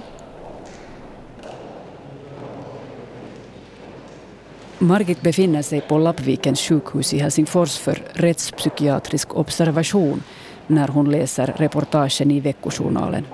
Margit 4.79 5.21
befinner 5.21 5.61
sig 5.61 5.81
på 5.81 5.97
Lappvikens 5.97 6.61
sjukhus 6.61 7.13
i 7.13 7.19
Helsingfors 7.19 7.77
för 7.77 8.03
rättspsykiatrisk 8.13 9.35
observation 9.35 10.23
när 10.67 10.87
hon 10.87 11.11
läser 11.11 11.53
reportagen 11.57 12.31
i 12.31 12.39
Veckojournalen. 12.39 13.25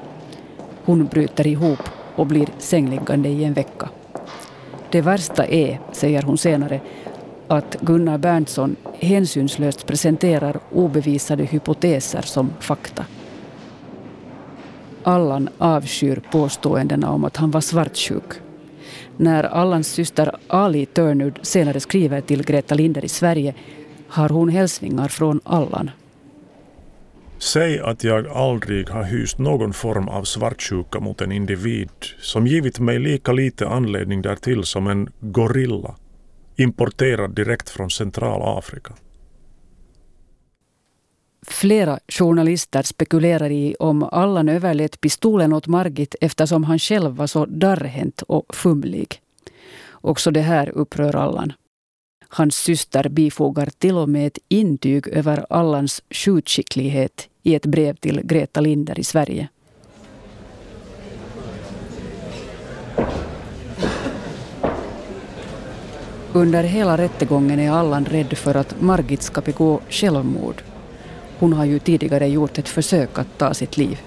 Hon 0.85 1.05
bryter 1.05 1.47
ihop 1.47 1.89
och 2.15 2.27
blir 2.27 2.47
sängliggande 2.57 3.29
i 3.29 3.43
en 3.43 3.53
vecka. 3.53 3.89
Det 4.91 5.01
värsta 5.01 5.45
är, 5.45 5.79
säger 5.91 6.21
hon 6.21 6.37
senare, 6.37 6.81
att 7.47 7.77
Gunnar 7.81 8.17
Berntsson 8.17 8.75
hänsynslöst 8.99 9.85
presenterar 9.85 10.59
obevisade 10.71 11.43
hypoteser 11.43 12.21
som 12.21 12.49
fakta. 12.59 13.05
Allan 15.03 15.49
avskyr 15.57 16.21
påståendena 16.31 17.11
om 17.11 17.25
att 17.25 17.37
han 17.37 17.51
var 17.51 17.61
svartsjuk. 17.61 18.33
När 19.17 19.43
Allans 19.43 19.87
syster 19.87 20.35
Ali 20.47 20.85
Törnud 20.85 21.39
senare 21.41 21.79
skriver 21.79 22.21
till 22.21 22.43
Greta 22.43 22.75
Linder 22.75 23.05
i 23.05 23.09
Sverige 23.09 23.53
har 24.07 24.29
hon 24.29 24.49
hälsningar 24.49 25.07
från 25.07 25.39
Allan. 25.43 25.91
Säg 27.43 27.79
att 27.79 28.03
jag 28.03 28.27
aldrig 28.27 28.89
har 28.89 29.03
hyst 29.03 29.37
någon 29.37 29.73
form 29.73 30.07
av 30.07 30.23
svartsjuka 30.23 30.99
mot 30.99 31.21
en 31.21 31.31
individ 31.31 31.89
som 32.19 32.47
givit 32.47 32.79
mig 32.79 32.99
lika 32.99 33.31
lite 33.31 33.67
anledning 33.67 34.21
därtill 34.21 34.63
som 34.63 34.87
en 34.87 35.09
gorilla 35.19 35.95
importerad 36.55 37.35
direkt 37.35 37.69
från 37.69 37.89
Centralafrika. 37.89 38.93
Flera 41.47 41.99
journalister 42.07 42.83
spekulerar 42.83 43.51
i 43.51 43.75
om 43.79 44.03
Allan 44.03 44.49
överlät 44.49 45.01
pistolen 45.01 45.53
åt 45.53 45.67
Margit 45.67 46.15
eftersom 46.21 46.63
han 46.63 46.79
själv 46.79 47.11
var 47.11 47.27
så 47.27 47.45
darrhänt 47.45 48.21
och 48.21 48.55
fumlig. 48.55 49.07
Också 49.91 50.31
det 50.31 50.41
här 50.41 50.69
upprör 50.69 51.15
Allan. 51.15 51.53
Hans 52.29 52.55
syster 52.55 53.09
bifogar 53.09 53.69
till 53.77 53.95
och 53.95 54.09
med 54.09 54.27
ett 54.27 54.39
intyg 54.49 55.07
över 55.07 55.45
Allans 55.49 56.03
skjutskicklighet 56.09 57.29
i 57.43 57.55
ett 57.55 57.65
brev 57.65 57.95
till 57.95 58.21
Greta 58.23 58.61
Linder 58.61 58.99
i 58.99 59.03
Sverige. 59.03 59.47
Under 66.33 66.63
hela 66.63 66.97
rättegången 66.97 67.59
är 67.59 67.71
Allan 67.71 68.05
rädd 68.05 68.37
för 68.37 68.55
att 68.55 68.81
Margit 68.81 69.21
ska 69.21 69.41
begå 69.41 69.79
självmord. 69.89 70.63
Hon 71.39 71.53
har 71.53 71.65
ju 71.65 71.79
tidigare 71.79 72.27
gjort 72.27 72.57
ett 72.57 72.69
försök 72.69 73.19
att 73.19 73.37
ta 73.37 73.53
sitt 73.53 73.77
liv. 73.77 73.99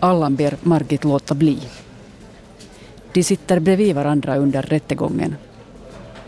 Allan 0.00 0.36
ber 0.36 0.56
Margit 0.62 1.04
låta 1.04 1.34
bli. 1.34 1.58
De 3.12 3.24
sitter 3.24 3.60
bredvid 3.60 3.94
varandra 3.94 4.36
under 4.36 4.62
rättegången. 4.62 5.36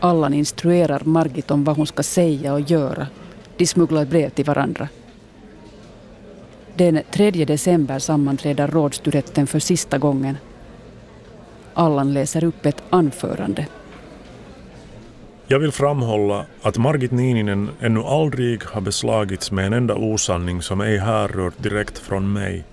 Allan 0.01 0.35
instruerar 0.35 1.03
Margit 1.05 1.51
om 1.51 1.65
vad 1.65 1.77
hon 1.77 1.87
ska 1.87 2.03
säga 2.03 2.53
och 2.53 2.61
göra. 2.61 3.07
De 3.57 3.67
smugglar 3.67 4.05
brev 4.05 4.31
till 4.31 4.45
varandra. 4.45 4.89
Den 6.77 7.01
3 7.11 7.31
december 7.31 7.99
sammanträder 7.99 8.69
rådstyretten 8.69 9.47
för 9.47 9.59
sista 9.59 9.99
gången. 9.99 10.37
Allan 11.75 12.15
läser 12.15 12.45
upp 12.45 12.67
ett 12.67 12.83
anförande. 12.91 13.67
Jag 15.47 15.59
vill 15.59 15.73
framhålla 15.73 16.47
att 16.63 16.79
Margit 16.79 17.11
Niininen 17.11 17.71
ännu 17.81 18.01
aldrig 18.01 18.65
har 18.65 18.81
beslagits 18.81 19.51
med 19.51 19.67
en 19.67 19.73
enda 19.73 19.95
osanning 19.95 20.63
som 20.63 20.81
ej 20.81 20.99
härrört 20.99 21.63
direkt 21.63 21.99
från 21.99 22.33
mig. 22.33 22.65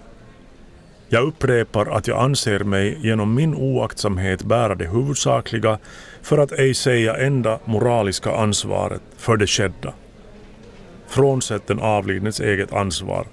Jag 1.10 1.24
upprepar 1.24 1.86
att 1.86 2.08
jag 2.08 2.20
anser 2.24 2.60
mig 2.60 2.98
genom 3.02 3.36
min 3.36 3.56
oaktsamhet 3.56 4.44
bära 4.44 4.76
det 4.76 4.88
huvudsakliga 4.88 5.78
för 6.22 6.38
att 6.38 6.52
ej 6.52 6.74
säga 6.74 7.18
enda 7.18 7.60
moraliska 7.66 8.36
ansvaret 8.36 9.02
för 9.18 9.38
det 9.38 9.48
skedda. 9.48 9.94
Frånsett 11.08 11.68
den 11.68 11.80
avlidnes 11.80 12.40
eget 12.40 12.74
ansvar. 12.74 13.26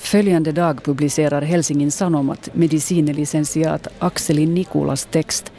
Följande 0.00 0.52
dag 0.52 0.82
publicerar 0.84 1.42
Helsingin 1.42 1.90
Sanomat 1.90 2.48
medicinlicentiat 2.52 3.88
Akseli 3.98 4.46
Nikulas 4.46 5.04
text 5.04 5.52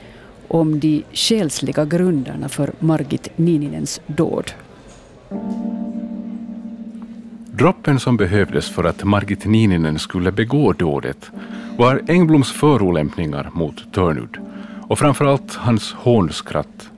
om 0.48 0.80
de 0.80 1.04
själsliga 1.14 1.86
grunderna 1.86 2.50
för 2.50 2.72
Margit 2.80 3.30
Niininens 3.36 4.02
dåd. 4.08 4.52
Droppen 7.52 8.00
som 8.00 8.18
behövdes 8.18 8.70
för 8.70 8.84
att 8.84 9.04
Margit 9.04 9.46
Niininen 9.46 10.00
skulle 10.00 10.32
begå 10.32 10.74
dådet 10.74 11.32
var 11.78 12.02
Engbloms 12.08 12.52
förolämpningar 12.52 13.50
mot 13.54 13.94
Törnud 13.94 14.38
och 14.88 15.00
framförallt 15.00 15.56
hans 15.56 15.94
hånskratt. 15.94 16.90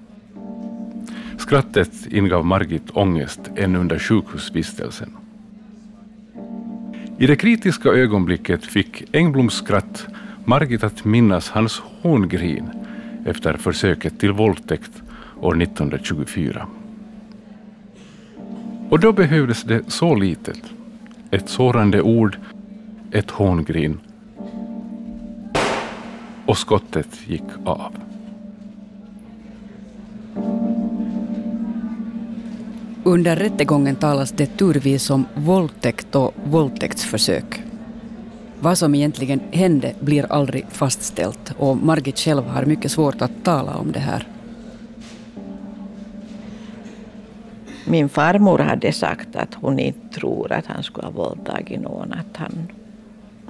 Skrattet 1.37 2.07
ingav 2.11 2.45
Margit 2.45 2.89
ångest 2.93 3.39
ännu 3.55 3.79
under 3.79 3.99
sjukhusvistelsen. 3.99 5.17
I 7.23 7.27
det 7.27 7.35
kritiska 7.35 7.89
ögonblicket 7.89 8.65
fick 8.65 9.15
Engbloms 9.15 9.53
skratt 9.53 10.05
Margit 10.45 10.83
att 10.83 11.05
minnas 11.05 11.49
hans 11.49 11.79
hångrin 11.79 12.69
efter 13.25 13.57
försöket 13.57 14.19
till 14.19 14.31
våldtäkt 14.31 14.91
år 15.41 15.61
1924. 15.61 16.67
Och 18.89 18.99
då 18.99 19.11
behövdes 19.11 19.63
det 19.63 19.81
så 19.87 20.15
litet. 20.15 20.61
Ett 21.31 21.49
sårande 21.49 22.01
ord, 22.01 22.37
ett 23.11 23.31
hångrin 23.31 23.99
och 26.45 26.57
skottet 26.57 27.27
gick 27.27 27.49
av. 27.65 27.95
Under 33.05 33.35
rättegången 33.35 33.95
talas 33.95 34.31
det 34.31 34.45
turvis 34.45 35.09
om 35.09 35.25
våldtäkt 35.35 36.15
och 36.15 36.33
våldtäktsförsök. 36.43 37.61
Vad 38.59 38.77
som 38.77 38.95
egentligen 38.95 39.41
hände 39.51 39.93
blir 39.99 40.31
aldrig 40.31 40.65
fastställt 40.69 41.53
och 41.57 41.77
Margit 41.77 42.19
själv 42.19 42.43
har 42.43 42.65
mycket 42.65 42.91
svårt 42.91 43.21
att 43.21 43.43
tala 43.43 43.75
om 43.75 43.91
det 43.91 43.99
här. 43.99 44.27
Min 47.87 48.09
farmor 48.09 48.59
hade 48.59 48.91
sagt 48.91 49.35
att 49.35 49.53
hon 49.53 49.79
inte 49.79 50.19
tror 50.19 50.51
att 50.51 50.65
han 50.65 50.83
skulle 50.83 51.07
ha 51.07 51.11
våldtagit 51.11 51.81
någon. 51.81 52.13
Att 52.13 52.37
han 52.37 52.67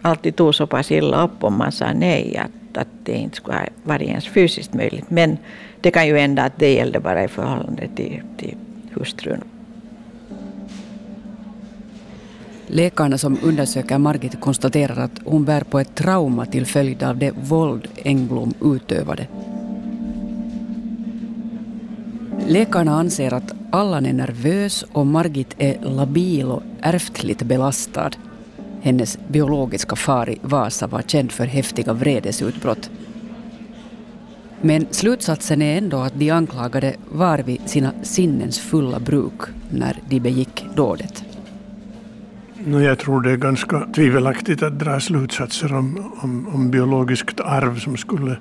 alltid 0.02 0.36
tog 0.36 0.56
så 0.56 0.68
pass 0.68 0.92
illa 0.92 1.24
upp 1.24 1.44
om 1.44 1.58
man 1.58 1.72
sa 1.72 1.94
nej 1.94 2.38
att, 2.38 2.78
att 2.78 2.88
det 3.04 3.14
inte 3.14 3.36
skulle 3.36 3.58
ha 3.58 3.66
varit 3.84 4.08
ens 4.08 4.28
fysiskt 4.28 4.74
möjligt. 4.74 5.10
Men 5.10 5.38
det 5.82 5.92
kan 5.92 6.08
ju 6.08 6.18
hända 6.18 6.44
att 6.44 6.60
det 6.60 6.74
gällde 6.74 7.00
bara 7.00 7.24
i 7.24 7.28
förhållande 7.28 7.88
till, 7.96 8.22
till 8.38 8.56
hustrun. 8.96 9.44
Läkarna 12.68 13.18
som 13.18 13.38
undersöker 13.44 13.98
Margit 13.98 14.40
konstaterar 14.40 15.04
att 15.04 15.20
hon 15.26 15.46
bär 15.46 15.62
på 15.62 15.80
ett 15.80 15.96
trauma 15.96 16.46
till 16.46 16.66
följd 16.66 17.04
av 17.04 17.18
det 17.18 17.32
våld 17.32 17.88
Engblom 18.04 18.54
utövade. 18.62 19.28
Läkarna 22.48 22.96
anser 22.96 23.34
att 23.34 23.54
Allan 23.72 24.06
är 24.06 24.14
nervös 24.14 24.86
och 24.92 25.08
Margit 25.08 25.56
är 25.58 25.80
labil 25.82 26.46
och 26.46 26.64
ärftligt 26.82 27.44
belastad. 27.44 28.12
Hennes 28.82 29.18
biologiska 29.28 29.96
far 29.96 30.30
i 30.30 30.40
Vasa 30.42 30.88
var 30.88 31.02
känd 31.02 31.32
för 31.32 31.46
häftiga 31.46 31.94
vredesutbrott. 31.94 32.90
Men 34.66 34.88
slutsatsen 34.92 35.62
är 35.62 35.78
ändå 35.78 35.98
att 35.98 36.14
de 36.20 36.30
anklagade 36.30 36.96
var 37.12 37.38
vid 37.38 37.70
sina 37.70 37.94
sinnens 38.04 38.60
fulla 38.60 39.00
bruk 39.00 39.42
när 39.70 40.00
de 40.10 40.20
begick 40.20 40.66
dådet. 40.76 41.24
Jag 42.66 43.00
tror 43.00 43.22
det 43.22 43.32
är 43.32 43.38
ganska 43.38 43.88
tvivelaktigt 43.96 44.64
att 44.64 44.80
dra 44.80 45.00
slutsatser 45.00 45.74
om, 45.74 46.14
om, 46.22 46.48
om 46.48 46.72
biologiskt 46.72 47.40
arv 47.40 47.80
som 47.80 47.98
skulle 47.98 48.38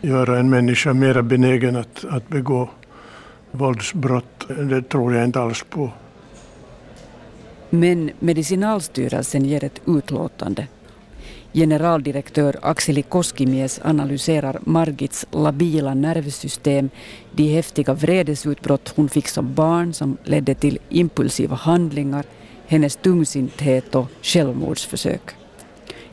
göra 0.00 0.38
en 0.38 0.50
människa 0.50 0.92
mer 0.92 1.22
benägen 1.22 1.76
att, 1.76 2.04
att 2.10 2.28
begå 2.28 2.70
våldsbrott. 3.50 4.48
Det 4.48 4.82
tror 4.82 5.14
jag 5.14 5.24
inte 5.24 5.40
alls 5.40 5.64
på. 5.70 5.92
Men 7.70 8.10
Medicinalstyrelsen 8.18 9.44
ger 9.44 9.64
ett 9.64 9.80
utlåtande. 9.86 10.66
Generaldirektör 11.56 12.56
Axeli 12.62 13.02
Koskimies 13.02 13.80
analyserar 13.84 14.58
Margits 14.64 15.26
labila 15.30 15.94
nervsystem, 15.94 16.90
de 17.32 17.54
häftiga 17.54 17.94
vredesutbrott 17.94 18.92
hon 18.96 19.08
fick 19.08 19.28
som 19.28 19.54
barn 19.54 19.92
som 19.92 20.16
ledde 20.24 20.54
till 20.54 20.78
impulsiva 20.88 21.56
handlingar, 21.56 22.24
hennes 22.66 22.96
tungsinthet 22.96 23.94
och 23.94 24.06
självmordsförsök. 24.22 25.20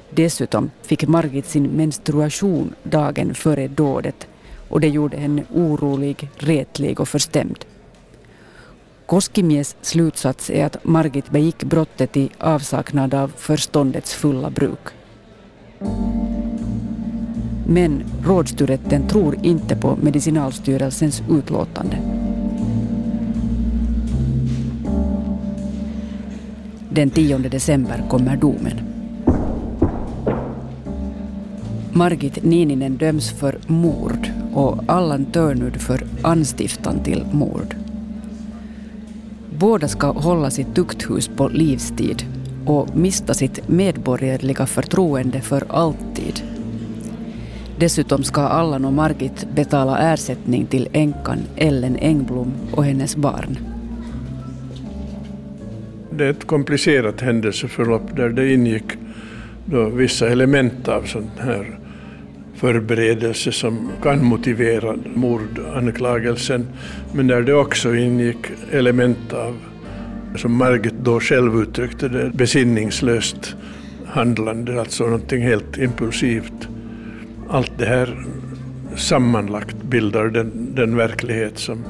Dessutom 0.10 0.72
fick 0.82 1.08
Margit 1.08 1.46
sin 1.46 1.64
menstruation 1.64 2.76
dagen 2.84 3.36
före 3.36 3.68
dådet 3.68 4.28
och 4.70 4.82
det 4.82 4.90
gjorde 4.90 5.18
henne 5.18 5.44
orolig, 5.54 6.30
retlig 6.38 7.00
och 7.00 7.10
förstämd. 7.10 7.66
Koskimies 9.06 9.76
slutsats 9.82 10.50
är 10.50 10.66
att 10.66 10.84
Margit 10.84 11.30
begick 11.30 11.64
brottet 11.64 12.18
i 12.18 12.30
avsaknad 12.38 13.14
av 13.14 13.32
förståndets 13.38 14.14
fulla 14.14 14.50
bruk. 14.50 15.03
Men 17.68 18.04
rådstyretten 18.26 19.08
tror 19.08 19.36
inte 19.44 19.76
på 19.76 19.98
Medicinalstyrelsens 20.02 21.24
utlåtande. 21.30 21.98
Den 26.90 27.10
10 27.10 27.38
december 27.38 28.04
kommer 28.10 28.38
domen. 28.38 28.80
Margit 31.94 32.44
Niininen 32.44 32.98
döms 32.98 33.32
för 33.32 33.58
mord 33.68 34.32
och 34.54 34.84
Allan 34.88 35.26
Törnud 35.26 35.82
för 35.82 36.04
anstiftan 36.22 37.04
till 37.04 37.26
mord. 37.32 37.76
Båda 39.60 39.88
ska 39.88 40.12
hållas 40.12 40.60
i 40.60 40.64
tukthus 40.64 41.28
på 41.28 41.48
livstid 41.48 42.24
och 42.66 42.98
mista 42.98 43.34
sitt 43.34 43.68
medborgerliga 43.68 44.66
förtroende 44.66 45.42
för 45.42 45.64
alltid. 45.70 46.42
Dessutom 47.80 48.24
ska 48.24 48.42
Allan 48.42 48.86
och 48.86 48.94
Margit 48.94 49.48
betala 49.56 50.14
ersättning 50.14 50.66
till 50.66 50.88
änkan 50.94 51.40
Ellen 51.56 51.96
Engblom 51.96 52.54
och 52.72 52.86
hennes 52.86 53.16
barn. 53.16 53.58
Det 56.10 56.26
är 56.26 56.30
ett 56.30 56.48
komplicerat 56.48 57.22
händelseförlopp 57.22 58.16
där 58.16 58.30
det 58.30 58.54
ingick 58.54 58.84
då 59.66 59.90
vissa 59.90 60.30
element 60.30 60.88
av 60.88 61.04
sånt 61.04 61.40
här 61.40 61.80
förberedelse 62.56 63.52
som 63.52 63.90
kan 64.02 64.26
motivera 64.26 64.96
mordanklagelsen, 65.16 66.68
men 67.14 67.28
där 67.28 67.42
det 67.42 67.54
också 67.54 67.96
ingick 67.96 68.38
element 68.72 69.34
av, 69.34 69.56
som 70.36 70.58
Margit 70.58 70.94
då 71.04 71.20
själv 71.20 71.62
uttryckte 71.62 72.08
det, 72.08 72.30
besinningslöst 72.30 73.56
handlande, 74.06 74.80
alltså 74.80 75.04
någonting 75.04 75.42
helt 75.42 75.78
impulsivt. 75.78 76.68
Allt 77.50 77.72
det 77.78 77.86
här 77.86 78.26
sammanlagt 78.96 79.84
bildar 79.84 80.26
den, 80.26 80.76
den 80.76 80.96
verklighet 80.96 81.60
som, 81.60 81.84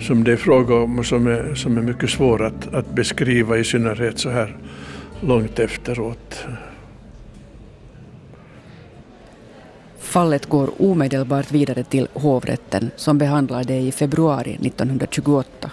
som 0.00 0.24
det 0.24 0.32
är 0.32 0.36
fråga 0.36 0.74
om 0.74 0.98
och 0.98 1.06
som 1.06 1.26
är, 1.26 1.54
som 1.54 1.76
är 1.76 1.82
mycket 1.82 2.10
svår 2.10 2.44
att, 2.44 2.74
att 2.74 2.94
beskriva, 2.94 3.58
i 3.58 3.64
synnerhet 3.64 4.18
så 4.18 4.30
här 4.30 4.56
långt 5.20 5.58
efteråt. 5.58 6.46
Fallet 9.98 10.46
går 10.46 10.70
omedelbart 10.78 11.52
vidare 11.52 11.84
till 11.84 12.08
hovrätten 12.12 12.90
som 12.96 13.18
behandlar 13.18 13.64
det 13.64 13.78
i 13.78 13.92
februari 13.92 14.50
1928. 14.50 15.70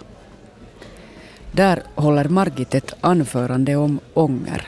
Där 1.57 1.83
håller 1.95 2.25
Margit 2.29 2.75
ett 2.75 2.93
anförande 3.01 3.75
om 3.75 3.99
ånger. 4.13 4.67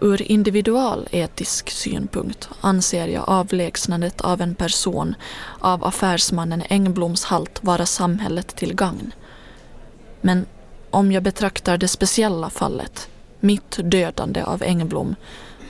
Ur 0.00 0.22
individualetisk 0.22 1.70
synpunkt 1.70 2.48
anser 2.60 3.08
jag 3.08 3.28
avlägsnandet 3.28 4.20
av 4.20 4.40
en 4.40 4.54
person 4.54 5.14
av 5.58 5.84
affärsmannen 5.84 6.62
Engbloms 6.68 7.24
halt 7.24 7.64
vara 7.64 7.86
samhället 7.86 8.56
till 8.56 8.74
gagn. 8.74 9.14
Men 10.20 10.46
om 10.90 11.12
jag 11.12 11.22
betraktar 11.22 11.78
det 11.78 11.88
speciella 11.88 12.50
fallet, 12.50 13.08
mitt 13.40 13.78
dödande 13.84 14.42
av 14.42 14.62
Engblom, 14.62 15.14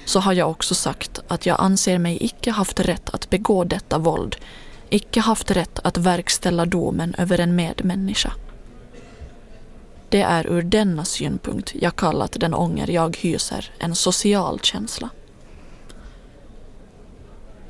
så 0.04 0.20
har 0.20 0.32
jag 0.32 0.50
också 0.50 0.74
sagt 0.74 1.20
att 1.28 1.46
jag 1.46 1.60
anser 1.60 1.98
mig 1.98 2.18
icke 2.20 2.50
haft 2.50 2.80
rätt 2.80 3.10
att 3.10 3.30
begå 3.30 3.64
detta 3.64 3.98
våld, 3.98 4.36
icke 4.90 5.20
haft 5.20 5.50
rätt 5.50 5.78
att 5.84 5.98
verkställa 5.98 6.66
domen 6.66 7.14
över 7.18 7.40
en 7.40 7.56
medmänniska. 7.56 8.32
Det 10.12 10.22
är 10.22 10.46
ur 10.46 10.62
denna 10.62 11.04
synpunkt 11.04 11.72
jag 11.74 11.96
kallat 11.96 12.36
den 12.40 12.54
ånger 12.54 12.90
jag 12.90 13.16
hyser 13.16 13.70
en 13.78 13.94
social 13.94 14.60
känsla. 14.60 15.10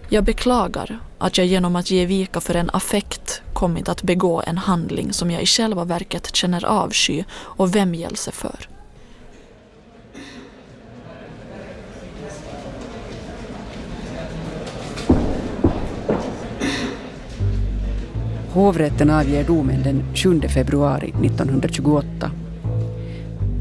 Jag 0.09 0.25
beklagar 0.25 1.01
att 1.19 1.39
jag 1.39 1.47
genom 1.47 1.77
att 1.77 1.91
ge 1.91 2.07
vika 2.07 2.41
för 2.41 2.55
en 2.55 2.71
affekt 2.73 3.43
kommit 3.53 3.89
att 3.89 4.03
begå 4.03 4.43
en 4.47 4.59
handling 4.59 5.13
som 5.13 5.31
jag 5.31 5.43
i 5.43 5.47
själva 5.47 5.85
verket 5.85 6.37
känner 6.37 6.65
avsky 6.65 7.25
och 7.33 7.77
vämjelse 7.77 8.33
för. 8.33 8.69
Hovrätten 18.53 19.11
avger 19.11 19.45
domen 19.45 19.83
den 19.83 20.03
7 20.15 20.41
februari 20.49 21.09
1928. 21.09 22.31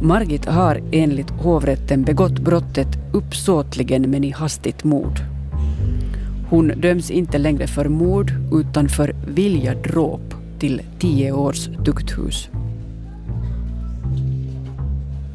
Margit 0.01 0.45
har 0.45 0.81
enligt 0.91 1.29
hovrätten 1.29 2.03
begått 2.03 2.39
brottet 2.39 2.87
uppsåtligen 3.13 4.01
men 4.01 4.23
i 4.23 4.29
hastigt 4.29 4.83
mord. 4.83 5.19
Hon 6.49 6.67
döms 6.67 7.11
inte 7.11 7.37
längre 7.37 7.67
för 7.67 7.89
mord 7.89 8.31
utan 8.51 8.89
för 8.89 9.15
vilja 9.27 9.75
dråp 9.75 10.33
till 10.59 10.81
tio 10.99 11.31
års 11.31 11.69
tukthus. 11.85 12.49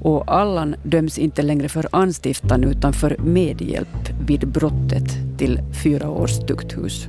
Och 0.03 0.25
Allan 0.27 0.75
döms 0.83 1.19
inte 1.19 1.42
längre 1.42 1.69
för 1.69 1.88
anstiftan 1.92 2.64
utan 2.64 2.92
för 2.92 3.16
medhjälp 3.19 4.11
vid 4.27 4.49
brottet 4.49 5.38
till 5.38 5.61
fyra 5.83 6.11
års 6.11 6.38
tukthus. 6.38 7.09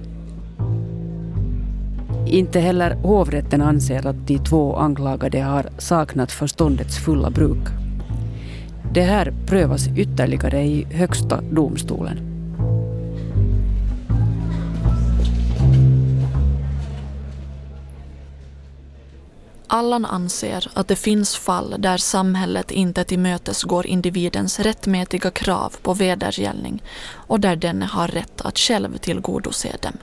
Inte 2.31 2.59
heller 2.59 2.91
hovrätten 2.91 3.61
anser 3.61 4.07
att 4.07 4.27
de 4.27 4.39
två 4.39 4.75
anklagade 4.75 5.41
har 5.41 5.69
saknat 5.77 6.31
förståndets 6.31 6.97
fulla 6.97 7.29
bruk. 7.29 7.67
Det 8.93 9.01
här 9.01 9.33
prövas 9.45 9.87
ytterligare 9.87 10.61
i 10.61 10.87
Högsta 10.91 11.41
domstolen. 11.41 12.37
Allan 19.67 20.05
anser 20.05 20.67
att 20.73 20.87
det 20.87 20.95
finns 20.95 21.35
fall 21.35 21.75
där 21.79 21.97
samhället 21.97 22.71
inte 22.71 23.03
tillmötesgår 23.03 23.87
individens 23.87 24.59
rättmätiga 24.59 25.31
krav 25.31 25.73
på 25.81 25.93
vedergällning 25.93 26.83
och 27.13 27.39
där 27.39 27.55
denne 27.55 27.85
har 27.85 28.07
rätt 28.07 28.41
att 28.41 28.59
själv 28.59 28.97
tillgodose 28.97 29.75
dem. 29.81 29.97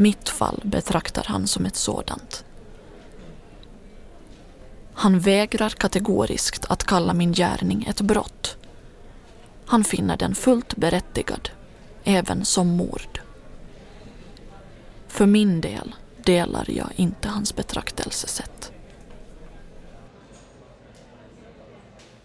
Mitt 0.00 0.28
fall 0.28 0.60
betraktar 0.64 1.24
han 1.26 1.46
som 1.46 1.66
ett 1.66 1.76
sådant. 1.76 2.44
Han 4.94 5.18
vägrar 5.20 5.70
kategoriskt 5.70 6.64
att 6.68 6.84
kalla 6.84 7.14
min 7.14 7.32
gärning 7.32 7.86
ett 7.90 8.00
brott. 8.00 8.56
Han 9.66 9.84
finner 9.84 10.16
den 10.16 10.34
fullt 10.34 10.76
berättigad, 10.76 11.50
även 12.04 12.44
som 12.44 12.68
mord. 12.68 13.20
För 15.08 15.26
min 15.26 15.60
del 15.60 15.94
delar 16.22 16.64
jag 16.70 16.88
inte 16.96 17.28
hans 17.28 17.56
betraktelsesätt. 17.56 18.72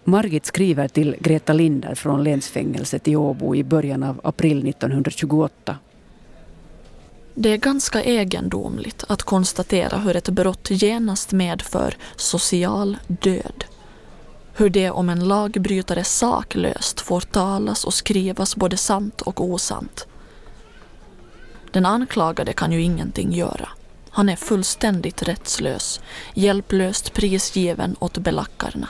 Margit 0.03 0.45
skriver 0.45 0.87
till 0.87 1.15
Greta 1.19 1.53
Linder 1.53 1.95
från 1.95 2.23
länsfängelset 2.23 3.07
i 3.07 3.15
Åbo 3.15 3.55
i 3.55 3.63
början 3.63 4.03
av 4.03 4.21
april 4.23 4.67
1928 4.67 5.77
det 7.35 7.49
är 7.49 7.57
ganska 7.57 8.03
egendomligt 8.03 9.03
att 9.07 9.23
konstatera 9.23 9.97
hur 9.97 10.15
ett 10.15 10.29
brott 10.29 10.67
genast 10.69 11.31
medför 11.31 11.97
social 12.15 12.97
död. 13.07 13.63
Hur 14.53 14.69
det 14.69 14.89
om 14.89 15.09
en 15.09 15.27
lagbrytare 15.27 16.03
saklöst 16.03 17.01
får 17.01 17.21
talas 17.21 17.83
och 17.83 17.93
skrivas 17.93 18.55
både 18.55 18.77
sant 18.77 19.21
och 19.21 19.43
osant. 19.43 20.07
Den 21.71 21.85
anklagade 21.85 22.53
kan 22.53 22.71
ju 22.71 22.81
ingenting 22.81 23.33
göra. 23.33 23.69
Han 24.09 24.29
är 24.29 24.35
fullständigt 24.35 25.23
rättslös, 25.23 26.01
hjälplöst 26.33 27.13
prisgiven 27.13 27.95
åt 27.99 28.17
belackarna. 28.17 28.87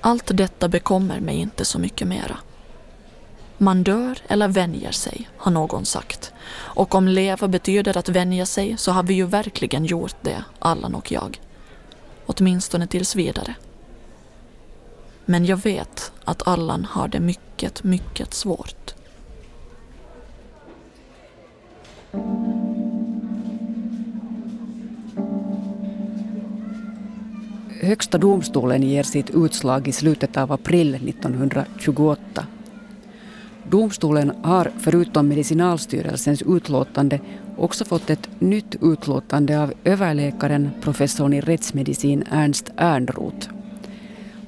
Allt 0.00 0.36
detta 0.36 0.68
bekommer 0.68 1.20
mig 1.20 1.36
inte 1.36 1.64
så 1.64 1.78
mycket 1.78 2.08
mera. 2.08 2.36
Man 3.58 3.82
dör 3.82 4.18
eller 4.28 4.48
vänjer 4.48 4.92
sig, 4.92 5.28
har 5.36 5.52
någon 5.52 5.84
sagt. 5.84 6.32
Och 6.54 6.94
om 6.94 7.08
leva 7.08 7.48
betyder 7.48 7.96
att 7.96 8.08
vänja 8.08 8.46
sig 8.46 8.76
så 8.78 8.92
har 8.92 9.02
vi 9.02 9.14
ju 9.14 9.26
verkligen 9.26 9.84
gjort 9.84 10.16
det, 10.22 10.44
Allan 10.58 10.94
och 10.94 11.12
jag. 11.12 11.40
Åtminstone 12.26 12.86
tills 12.86 13.16
vidare. 13.16 13.54
Men 15.24 15.44
jag 15.44 15.56
vet 15.56 16.12
att 16.24 16.48
Allan 16.48 16.84
har 16.84 17.08
det 17.08 17.20
mycket, 17.20 17.84
mycket 17.84 18.34
svårt. 18.34 18.94
Högsta 27.82 28.18
domstolen 28.18 28.82
ger 28.82 29.02
sitt 29.02 29.30
utslag 29.30 29.88
i 29.88 29.92
slutet 29.92 30.36
av 30.36 30.52
april 30.52 30.94
1928 30.94 32.46
Domstolen 33.74 34.32
har 34.42 34.70
förutom 34.78 35.28
Medicinalstyrelsens 35.28 36.42
utlåtande 36.42 37.20
också 37.56 37.84
fått 37.84 38.10
ett 38.10 38.28
nytt 38.38 38.76
utlåtande 38.82 39.62
av 39.62 39.72
överläkaren, 39.84 40.70
professorn 40.80 41.32
i 41.32 41.40
rättsmedicin 41.40 42.24
Ernst 42.30 42.70
Ernroth. 42.76 43.48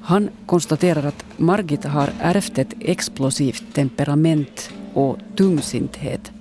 Han 0.01 0.29
konstaterar 0.45 1.03
att 1.03 1.25
Margit 1.37 1.83
har 1.83 2.09
ärvt 2.19 2.57
ett 2.57 2.73
explosivt 2.79 3.63
temperament 3.73 4.69
och 4.93 5.17
tungsinthet 5.35 6.31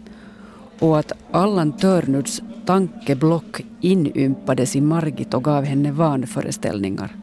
och 0.79 0.99
att 0.99 1.12
Allan 1.31 1.72
Törnuds 1.72 2.42
tankeblock 2.66 3.61
inympades 3.81 4.77
i 4.77 4.81
Margit 4.81 5.35
och 5.35 5.44
gav 5.44 5.64
henne 5.64 5.92
vanföreställningar. 5.92 7.16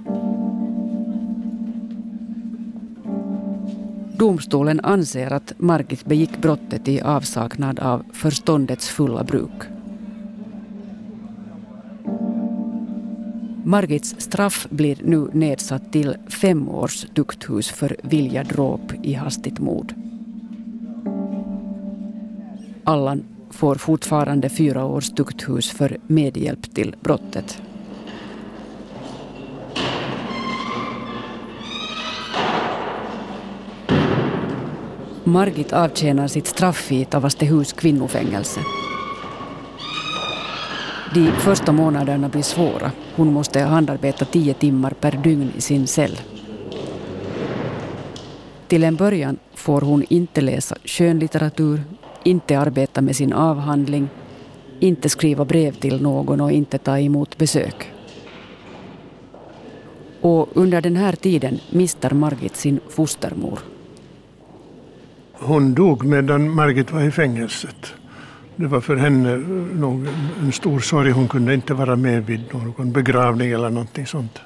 Domstolen 4.23 4.79
anser 4.83 5.33
att 5.33 5.53
Margit 5.57 6.05
begick 6.05 6.37
brottet 6.37 6.87
i 6.87 7.01
avsaknad 7.01 7.79
av 7.79 8.03
förståndets 8.13 8.89
fulla 8.89 9.23
bruk. 9.23 9.61
Margits 13.63 14.15
straff 14.17 14.67
blir 14.69 14.97
nu 15.03 15.29
nedsatt 15.33 15.91
till 15.91 16.15
fem 16.27 16.69
års 16.69 17.05
tukthus 17.15 17.69
för 17.69 17.97
vilja 18.03 18.43
dråp 18.43 18.93
i 19.03 19.13
hastigt 19.13 19.59
mord. 19.59 19.93
Allan 22.83 23.23
får 23.49 23.75
fortfarande 23.75 24.49
fyra 24.49 24.85
års 24.85 25.09
tukthus 25.09 25.71
för 25.71 25.97
medhjälp 26.07 26.75
till 26.75 26.95
brottet. 27.01 27.61
Margit 35.25 35.73
avtjänar 35.73 36.27
sitt 36.27 36.47
straff 36.47 36.91
i 36.91 37.05
Tavastehus 37.05 37.73
kvinnofängelse. 37.73 38.59
De 41.13 41.31
första 41.31 41.71
månaderna 41.71 42.29
blir 42.29 42.41
svåra. 42.41 42.91
Hon 43.15 43.33
måste 43.33 43.59
handarbeta 43.59 44.25
tio 44.25 44.53
timmar 44.53 44.91
per 44.91 45.11
dygn 45.11 45.51
i 45.57 45.61
sin 45.61 45.87
cell. 45.87 46.19
Till 48.67 48.83
en 48.83 48.95
början 48.95 49.37
får 49.53 49.81
hon 49.81 50.03
inte 50.09 50.41
läsa 50.41 50.75
skönlitteratur, 50.85 51.83
inte 52.23 52.59
arbeta 52.59 53.01
med 53.01 53.15
sin 53.15 53.33
avhandling, 53.33 54.09
inte 54.79 55.09
skriva 55.09 55.45
brev 55.45 55.73
till 55.73 56.01
någon 56.01 56.41
och 56.41 56.51
inte 56.51 56.77
ta 56.77 56.99
emot 56.99 57.37
besök. 57.37 57.91
Och 60.21 60.49
under 60.53 60.81
den 60.81 60.95
här 60.95 61.13
tiden 61.13 61.59
mister 61.69 62.11
Margit 62.11 62.55
sin 62.55 62.79
fostermor. 62.89 63.72
Hon 65.45 65.73
dog 65.73 66.05
medan 66.05 66.55
Margit 66.55 66.91
var 66.91 67.01
i 67.01 67.11
fängelset. 67.11 67.93
Det 68.55 68.67
var 68.67 68.81
för 68.81 68.95
henne 68.95 69.37
nog 69.73 70.07
en 70.41 70.51
stor 70.51 70.79
sorg. 70.79 71.11
Hon 71.11 71.27
kunde 71.27 71.53
inte 71.53 71.73
vara 71.73 71.95
med 71.95 72.25
vid 72.25 72.53
någon 72.53 72.91
begravning 72.91 73.51
eller 73.51 73.69
någonting 73.69 74.05
sånt. 74.05 74.39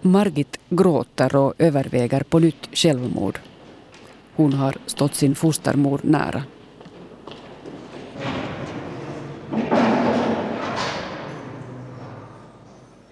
Margit 0.00 0.60
gråter 0.70 1.36
och 1.36 1.54
överväger 1.58 2.22
på 2.22 2.38
nytt 2.38 2.68
självmord. 2.72 3.38
Hon 4.36 4.52
har 4.52 4.74
stått 4.86 5.14
sin 5.14 5.34
fostermor 5.34 6.00
nära. 6.02 6.42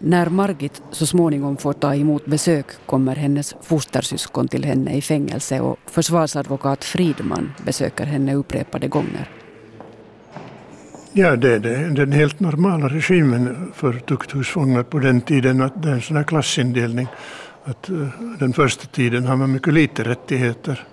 När 0.03 0.27
Margit 0.27 0.83
så 0.91 1.07
småningom 1.07 1.57
får 1.57 1.73
ta 1.73 1.95
emot 1.95 2.27
besök 2.27 2.67
kommer 2.87 3.17
hennes 3.17 3.55
fostersyskon 3.63 4.49
till 4.49 4.65
henne 4.65 4.97
i 4.97 5.03
fängelse 5.03 5.61
och 5.61 5.79
försvarsadvokat 5.87 6.85
Fridman 6.85 7.53
besöker 7.65 8.07
henne 8.07 8.35
upprepade 8.35 8.89
gånger. 8.89 9.29
Ja, 11.13 11.37
det 11.37 11.55
är 11.55 11.91
den 11.91 12.13
helt 12.13 12.41
normala 12.41 12.89
regimen 12.89 13.73
för 13.75 13.93
tukthusfångar 13.93 14.83
på 14.83 14.99
den 14.99 15.21
tiden. 15.21 15.63
att 15.63 15.83
Det 15.83 15.89
är 15.89 15.93
en 15.93 16.03
sån 16.03 16.17
här 16.17 16.25
klassindelning. 16.25 17.09
Att 17.65 17.89
eh, 17.89 18.09
den 18.39 18.53
första 18.53 18.87
tiden 18.87 19.27
har 19.27 19.37
man 19.37 19.53
mycket 19.53 19.75
lite 19.75 20.05
rättigheter. 20.05 20.85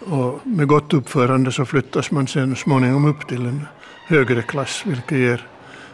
Och 0.00 0.46
med 0.46 0.66
gott 0.66 0.94
uppförande 0.94 1.52
så 1.52 1.64
flyttas 1.64 2.10
man 2.10 2.26
sen 2.26 2.56
småningom 2.56 3.04
upp 3.04 3.28
till 3.28 3.46
en 3.46 3.66
högre 4.06 4.42
klass, 4.42 4.82
vilket 4.86 5.18
ger 5.18 5.46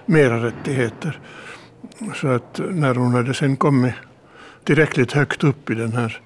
mera 0.07 0.45
rättigheter. 0.45 1.21
Så 2.15 2.29
att 2.29 2.61
när 2.71 2.95
hon 2.95 3.13
hade 3.13 3.35
sen 3.35 3.57
kommit 3.57 3.95
tillräckligt 4.65 5.13
högt 5.13 5.45
upp 5.45 5.71
i 5.71 5.75
den 5.75 5.93
här 5.93 6.21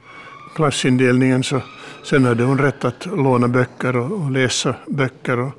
klassindelningen 0.55 1.43
så 1.43 1.61
sen 2.05 2.25
hade 2.25 2.45
hon 2.45 2.59
rätt 2.59 2.85
att 2.85 3.07
låna 3.07 3.49
böcker 3.49 3.97
och, 3.97 4.13
och 4.13 4.31
läsa 4.31 4.75
böcker 4.87 5.39
och, 5.39 5.53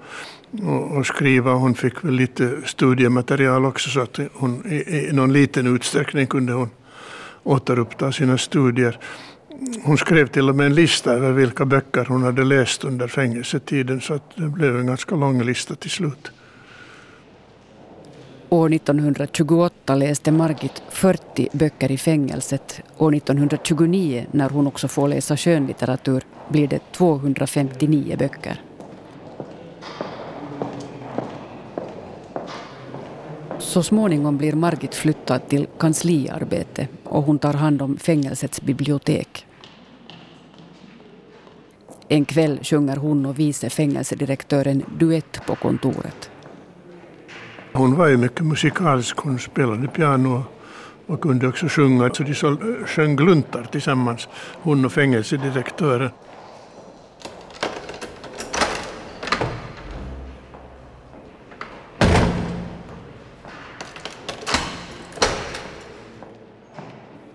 och, 0.64 0.98
och, 0.98 1.06
skriva. 1.06 1.54
Hon 1.54 1.76
fick 1.76 2.04
väl 2.04 2.14
lite 2.14 2.56
studiematerial 2.66 3.66
också 3.66 3.90
så 3.90 4.02
att 4.02 4.20
hon 4.34 4.66
i, 4.66 5.08
i 5.10 5.12
någon 5.12 5.34
liten 5.34 5.76
utsträckning 5.76 6.28
kunde 6.28 6.54
hon 6.54 6.70
återuppta 7.44 8.12
sina 8.12 8.38
studier. 8.38 9.00
Hon 9.84 9.98
skrev 9.98 10.28
till 10.28 10.50
och 10.50 10.56
med 10.56 10.66
en 10.66 10.76
lista 10.76 11.14
över 11.14 11.32
vilka 11.32 11.66
böcker 11.66 12.06
hon 12.06 12.24
hade 12.24 12.44
läst 12.44 12.84
under 12.84 13.08
fängelsetiden 13.08 14.02
så 14.02 14.14
att 14.14 14.36
det 14.36 14.48
blev 14.48 14.80
en 14.80 14.86
ganska 14.88 15.16
lång 15.16 15.42
lista 15.42 15.76
till 15.76 15.90
slut. 15.90 16.32
År 18.52 18.74
1928 18.74 19.96
läste 19.96 20.32
Margit 20.32 20.84
40 20.90 21.48
böcker 21.52 21.92
i 21.92 21.98
fängelset. 21.98 22.82
År 22.98 23.16
1929, 23.16 24.26
när 24.32 24.50
hon 24.50 24.68
också 24.68 24.88
får 24.88 25.08
läsa 25.08 25.38
skönlitteratur, 25.38 26.24
blir 26.48 26.68
det 26.68 26.92
259 26.92 28.16
böcker. 28.20 28.62
Så 33.60 33.84
småningom 33.84 34.38
blir 34.38 34.54
Margit 34.54 34.96
flyttad 34.96 35.48
till 35.48 35.68
kansliarbete 35.78 36.88
och 37.04 37.24
hon 37.24 37.40
tar 37.40 37.54
hand 37.54 37.82
om 37.82 37.98
fängelsets 37.98 38.62
bibliotek. 38.62 39.46
En 42.08 42.26
kväll 42.26 42.60
sjunger 42.64 42.96
hon 42.96 43.26
och 43.26 43.40
vice 43.40 43.70
fängelsedirektören 43.70 44.84
duett 45.00 45.46
på 45.46 45.56
kontoret. 45.56 46.29
Hon 47.80 47.96
var 47.96 48.08
ju 48.08 48.18
mycket 48.18 48.46
musikalisk. 48.46 49.18
Hon 49.18 49.40
spelade 49.40 49.88
piano 49.88 50.44
och 51.08 51.22
kunde 51.22 51.48
också 51.48 51.68
sjunga. 51.68 52.14
Så 52.14 52.24
de 52.24 52.34
sjöng 52.86 53.16
gluntar 53.16 53.64
tillsammans, 53.64 54.28
hon 54.62 54.86
och 54.86 54.92
fängelsedirektören. 54.92 56.10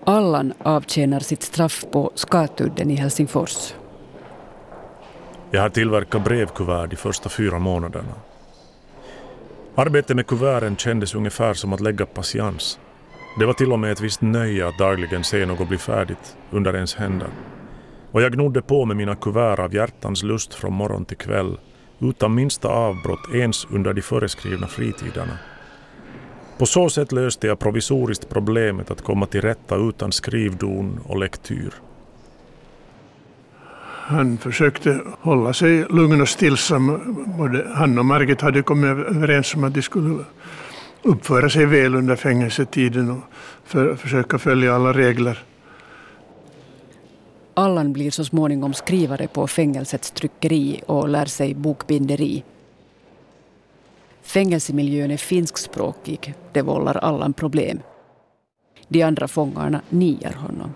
Allan 0.05 0.53
avtjänar 0.63 1.19
sitt 1.19 1.43
straff 1.43 1.85
på 1.91 2.11
Skatudden 2.15 2.91
i 2.91 2.95
Helsingfors. 2.95 3.73
Jag 5.51 5.61
har 5.61 5.69
tillverkat 5.69 6.23
brevkuvert 6.23 6.87
de 6.87 6.95
första 6.95 7.29
fyra 7.29 7.59
månaderna. 7.59 8.13
Arbetet 9.77 10.15
med 10.15 10.27
kuverten 10.27 10.77
kändes 10.77 11.15
ungefär 11.15 11.53
som 11.53 11.73
att 11.73 11.81
lägga 11.81 12.05
patiens. 12.05 12.79
Det 13.39 13.45
var 13.45 13.53
till 13.53 13.71
och 13.71 13.79
med 13.79 13.91
ett 13.91 14.01
visst 14.01 14.21
nöje 14.21 14.67
att 14.67 14.77
dagligen 14.77 15.23
se 15.23 15.45
något 15.45 15.67
bli 15.67 15.77
färdigt 15.77 16.37
under 16.51 16.75
ens 16.75 16.95
händer. 16.95 17.27
Och 18.11 18.21
jag 18.21 18.33
gnodde 18.33 18.61
på 18.61 18.85
med 18.85 18.97
mina 18.97 19.15
kuvert 19.15 19.59
av 19.59 19.75
hjärtans 19.75 20.23
lust 20.23 20.53
från 20.53 20.73
morgon 20.73 21.05
till 21.05 21.17
kväll 21.17 21.57
utan 21.99 22.35
minsta 22.35 22.67
avbrott 22.67 23.33
ens 23.33 23.65
under 23.71 23.93
de 23.93 24.01
föreskrivna 24.01 24.67
fritiderna. 24.67 25.37
På 26.57 26.65
så 26.65 26.89
sätt 26.89 27.11
löste 27.11 27.47
jag 27.47 27.59
provisoriskt 27.59 28.29
problemet 28.29 28.91
att 28.91 29.01
komma 29.01 29.25
till 29.25 29.41
rätta 29.41 29.75
utan 29.75 30.11
skrivdon 30.11 30.99
och 31.05 31.19
lektyr. 31.19 31.73
Han 34.07 34.37
försökte 34.37 35.01
hålla 35.21 35.53
sig 35.53 35.85
lugn 35.89 36.21
och 36.21 36.29
stillsam. 36.29 37.15
Både 37.37 37.67
han 37.73 37.99
och 37.99 38.05
Margit 38.05 38.41
hade 38.41 38.61
kommit 38.61 38.89
överens 38.89 39.55
om 39.55 39.63
att 39.63 39.73
de 39.73 39.81
skulle 39.81 40.23
uppföra 41.01 41.49
sig 41.49 41.65
väl 41.65 41.95
under 41.95 42.15
fängelsetiden 42.15 43.11
och 43.11 43.21
för, 43.65 43.95
försöka 43.95 44.39
följa 44.39 44.75
alla 44.75 44.93
regler. 44.93 45.43
Allan 47.53 47.93
blir 47.93 48.11
så 48.11 48.25
småningom 48.25 48.73
skrivare 48.73 49.27
på 49.27 49.47
fängelsets 49.47 50.11
tryckeri 50.11 50.81
och 50.87 51.09
lär 51.09 51.25
sig 51.25 51.53
bokbinderi. 51.53 52.43
Fängelsemiljön 54.21 55.11
är 55.11 55.17
finskspråkig. 55.17 56.33
Det 56.51 56.61
vållar 56.61 56.97
Allan 56.97 57.33
problem. 57.33 57.79
De 58.87 59.03
andra 59.03 59.27
fångarna 59.27 59.81
niar 59.89 60.33
honom. 60.33 60.73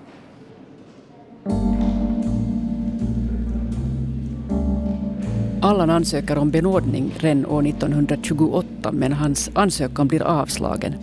Allan 5.62 5.90
ansöker 5.90 6.38
om 6.38 6.52
benådning 6.52 7.12
redan 7.18 7.46
år 7.46 7.68
1928 7.68 8.92
men 8.92 9.14
hans 9.14 9.50
ansökan 9.54 10.08
blir 10.08 10.22
avslagen 10.22 10.94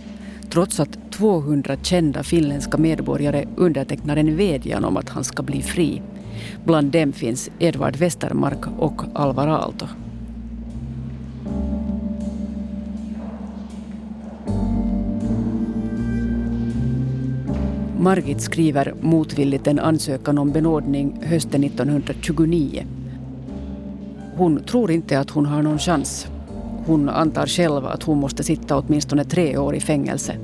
trots 0.49 0.79
att 0.79 1.11
200 1.11 1.77
kända 1.81 2.23
finländska 2.23 2.77
medborgare 2.77 3.45
undertecknar 3.55 4.17
en 4.17 4.37
vädjan 4.37 4.85
om 4.85 4.97
att 4.97 5.09
han 5.09 5.23
ska 5.23 5.43
bli 5.43 5.61
fri. 5.61 6.01
Bland 6.65 6.91
dem 6.91 7.13
finns 7.13 7.49
Edvard 7.59 7.95
Westermark 7.95 8.67
och 8.79 9.01
Alvar 9.13 9.47
Aalto. 9.47 9.85
Margit 17.99 18.41
skriver 18.41 18.93
motvilligt 19.01 19.67
en 19.67 19.79
ansökan 19.79 20.37
om 20.37 20.51
benådning 20.51 21.19
hösten 21.23 21.63
1929 21.63 22.96
hon 24.37 24.63
tror 24.63 24.91
inte 24.91 25.19
att 25.19 25.29
hon 25.29 25.45
har 25.45 25.61
någon 25.61 25.79
chans. 25.79 26.27
Hon 26.85 27.09
antar 27.09 27.45
själv 27.45 27.85
att 27.85 28.03
hon 28.03 28.17
måste 28.17 28.43
sitta 28.43 28.77
åtminstone 28.77 29.23
tre 29.23 29.57
år 29.57 29.75
i 29.75 29.79
fängelse. 29.79 30.35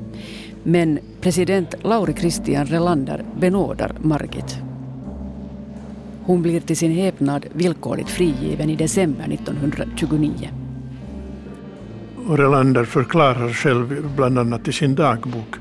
Men 0.63 0.99
president 1.21 1.75
Lauri 1.81 2.13
Christian 2.13 2.65
Relander 2.65 3.23
benådar 3.39 3.91
Margit. 4.01 4.57
Hon 6.25 6.41
blir 6.41 6.59
till 6.59 6.77
sin 6.77 6.91
häpnad 6.91 7.45
villkorligt 7.53 8.09
frigiven 8.09 8.69
i 8.69 8.75
december 8.75 9.33
1929. 9.33 10.49
Och 12.27 12.37
Relander 12.37 12.85
förklarar 12.85 13.49
själv, 13.49 14.15
bland 14.15 14.39
annat 14.39 14.67
i 14.67 14.71
sin 14.71 14.95
dagbok, 14.95 15.55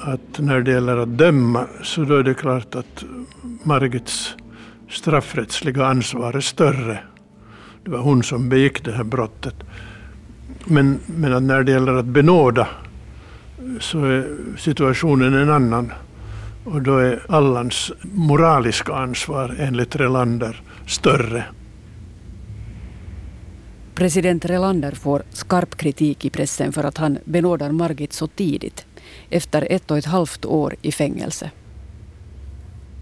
att 0.00 0.38
när 0.38 0.60
det 0.60 0.70
gäller 0.70 0.96
att 0.96 1.18
döma 1.18 1.66
så 1.82 2.04
då 2.04 2.16
är 2.16 2.22
det 2.22 2.34
klart 2.34 2.74
att 2.74 3.04
Margits 3.62 4.36
straffrättsliga 4.88 5.86
ansvar 5.86 6.36
är 6.36 6.40
större 6.40 6.98
det 7.84 7.90
var 7.90 7.98
hon 7.98 8.22
som 8.22 8.48
begick 8.48 8.84
det 8.84 8.92
här 8.92 9.04
brottet. 9.04 9.54
Men, 10.64 11.00
men 11.06 11.46
när 11.46 11.62
det 11.62 11.72
gäller 11.72 11.94
att 11.94 12.06
benåda 12.06 12.68
så 13.80 14.04
är 14.04 14.26
situationen 14.58 15.34
en 15.34 15.50
annan. 15.50 15.92
Och 16.64 16.82
då 16.82 16.98
är 16.98 17.22
Allans 17.28 17.92
moraliska 18.02 18.94
ansvar 18.94 19.56
enligt 19.58 19.96
Relander 19.96 20.62
större. 20.86 21.44
President 23.94 24.44
Relander 24.44 24.92
får 24.92 25.22
skarp 25.30 25.76
kritik 25.76 26.24
i 26.24 26.30
pressen 26.30 26.72
för 26.72 26.84
att 26.84 26.98
han 26.98 27.18
benådar 27.24 27.72
Margit 27.72 28.12
så 28.12 28.26
tidigt, 28.26 28.86
efter 29.30 29.66
ett 29.70 29.90
och 29.90 29.98
ett 29.98 30.04
halvt 30.04 30.44
år 30.44 30.74
i 30.82 30.92
fängelse. 30.92 31.50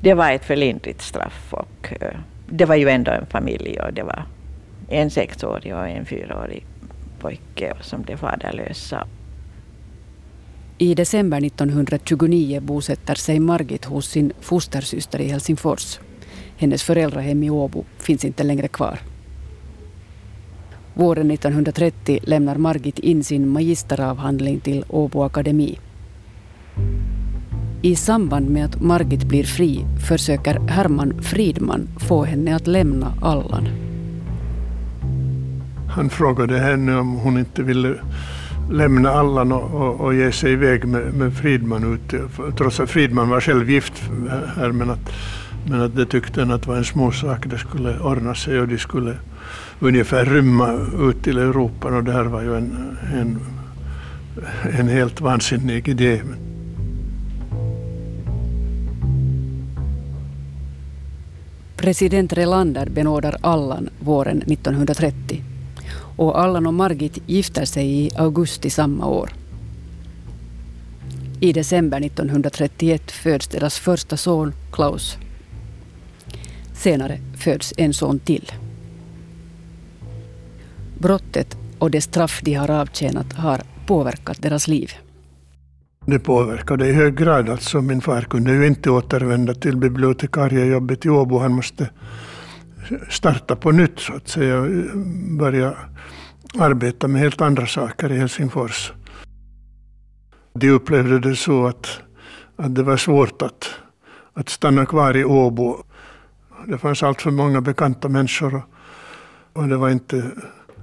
Det 0.00 0.14
var 0.14 0.32
ett 0.32 0.44
för 0.44 0.56
lindrigt 0.56 1.02
straff 1.02 1.48
och 1.50 1.92
eh, 2.00 2.18
det 2.50 2.64
var 2.64 2.74
ju 2.74 2.88
ändå 2.88 3.10
en 3.10 3.26
familj 3.26 3.80
och 3.80 3.92
det 3.92 4.02
var 4.02 4.24
en 4.88 5.10
sexårig 5.10 5.74
och 5.74 5.88
en 5.88 6.06
fyraårig 6.06 6.66
pojke 7.18 7.72
som 7.80 8.02
blev 8.02 8.16
faderlösa. 8.16 9.06
I 10.78 10.94
december 10.94 11.44
1929 11.44 12.60
bosätter 12.60 13.14
sig 13.14 13.40
Margit 13.40 13.84
hos 13.84 14.08
sin 14.08 14.32
fostersyster 14.40 15.20
i 15.20 15.28
Helsingfors. 15.28 16.00
Hennes 16.56 16.82
föräldrahem 16.82 17.42
i 17.42 17.50
Åbo 17.50 17.84
finns 17.98 18.24
inte 18.24 18.42
längre 18.42 18.68
kvar. 18.68 18.98
Våren 20.94 21.30
1930 21.30 22.18
lämnar 22.22 22.56
Margit 22.56 22.98
in 22.98 23.24
sin 23.24 23.48
magisteravhandling 23.48 24.60
till 24.60 24.84
Åbo 24.88 25.22
Akademi. 25.22 25.78
I 27.82 27.96
samband 27.96 28.50
med 28.50 28.64
att 28.64 28.80
Margit 28.80 29.24
blir 29.24 29.44
fri 29.44 29.84
försöker 30.08 30.60
Herman 30.68 31.22
Fridman 31.22 31.88
få 31.98 32.24
henne 32.24 32.56
att 32.56 32.66
lämna 32.66 33.14
Allan. 33.22 33.68
Han 35.88 36.10
frågade 36.10 36.58
henne 36.58 36.96
om 36.96 37.14
hon 37.14 37.38
inte 37.38 37.62
ville 37.62 37.94
lämna 38.70 39.10
Allan 39.10 39.52
och, 39.52 39.74
och, 39.74 40.00
och 40.00 40.14
ge 40.14 40.32
sig 40.32 40.52
iväg 40.52 40.84
med, 40.84 41.14
med 41.14 41.34
Fridman 41.34 41.94
ut. 41.94 42.22
Trots 42.56 42.80
att 42.80 42.90
Fridman 42.90 43.28
var 43.28 43.40
själv 43.40 43.70
gift 43.70 44.02
här 44.56 44.72
men 44.72 44.90
att, 44.90 45.12
men 45.70 45.80
att 45.80 45.96
det 45.96 46.06
tyckte 46.06 46.40
han 46.40 46.50
att 46.50 46.66
var 46.66 46.76
en 46.76 46.84
småsak. 46.84 47.46
Det 47.46 47.58
skulle 47.58 47.98
ordna 47.98 48.34
sig 48.34 48.60
och 48.60 48.68
de 48.68 48.78
skulle 48.78 49.14
ungefär 49.80 50.24
rymma 50.24 50.78
ut 51.00 51.22
till 51.22 51.38
Europa 51.38 51.88
och 51.88 52.04
det 52.04 52.12
här 52.12 52.24
var 52.24 52.42
ju 52.42 52.56
en, 52.56 52.96
en, 53.14 53.38
en 54.78 54.88
helt 54.88 55.20
vansinnig 55.20 55.88
idé. 55.88 56.20
President 61.76 62.32
Relander 62.32 62.88
benådar 62.90 63.36
Allan 63.40 63.88
våren 64.00 64.42
1930 64.42 65.42
och 66.18 66.40
Allan 66.40 66.66
och 66.66 66.74
Margit 66.74 67.18
gifter 67.26 67.64
sig 67.64 68.04
i 68.04 68.10
augusti 68.16 68.70
samma 68.70 69.06
år. 69.06 69.30
I 71.40 71.52
december 71.52 72.00
1931 72.00 73.10
föds 73.10 73.48
deras 73.48 73.78
första 73.78 74.16
son 74.16 74.52
Klaus. 74.72 75.16
Senare 76.74 77.18
föds 77.36 77.74
en 77.76 77.94
son 77.94 78.18
till. 78.18 78.52
Brottet 80.98 81.56
och 81.78 81.90
det 81.90 82.00
straff 82.00 82.40
de 82.44 82.54
har 82.54 82.70
avtjänat 82.70 83.32
har 83.32 83.60
påverkat 83.86 84.42
deras 84.42 84.68
liv. 84.68 84.92
Det 86.06 86.18
påverkade 86.18 86.88
i 86.88 86.92
hög 86.92 87.16
grad. 87.16 87.48
Alltså 87.48 87.80
min 87.80 88.00
far 88.00 88.22
kunde 88.22 88.52
ju 88.52 88.66
inte 88.66 88.90
återvända 88.90 89.54
till 89.54 89.76
bibliotekariejobbet 89.76 91.06
i 91.06 91.08
Åbo. 91.08 91.38
Han 91.38 91.52
måste 91.52 91.90
starta 93.08 93.56
på 93.56 93.70
nytt 93.70 93.98
så 93.98 94.12
att 94.12 94.28
säga. 94.28 94.60
och 94.60 94.68
Börja 95.38 95.74
arbeta 96.58 97.08
med 97.08 97.20
helt 97.20 97.40
andra 97.40 97.66
saker 97.66 98.12
i 98.12 98.18
Helsingfors. 98.18 98.92
De 100.54 100.70
upplevde 100.70 101.18
det 101.18 101.36
så 101.36 101.66
att, 101.66 102.00
att 102.56 102.74
det 102.74 102.82
var 102.82 102.96
svårt 102.96 103.42
att, 103.42 103.70
att 104.34 104.48
stanna 104.48 104.86
kvar 104.86 105.16
i 105.16 105.24
Åbo. 105.24 105.76
Det 106.66 106.78
fanns 106.78 107.02
allt 107.02 107.22
för 107.22 107.30
många 107.30 107.60
bekanta 107.60 108.08
människor 108.08 108.54
och, 108.54 108.62
och 109.52 109.68
det 109.68 109.76
var 109.76 109.90
inte 109.90 110.30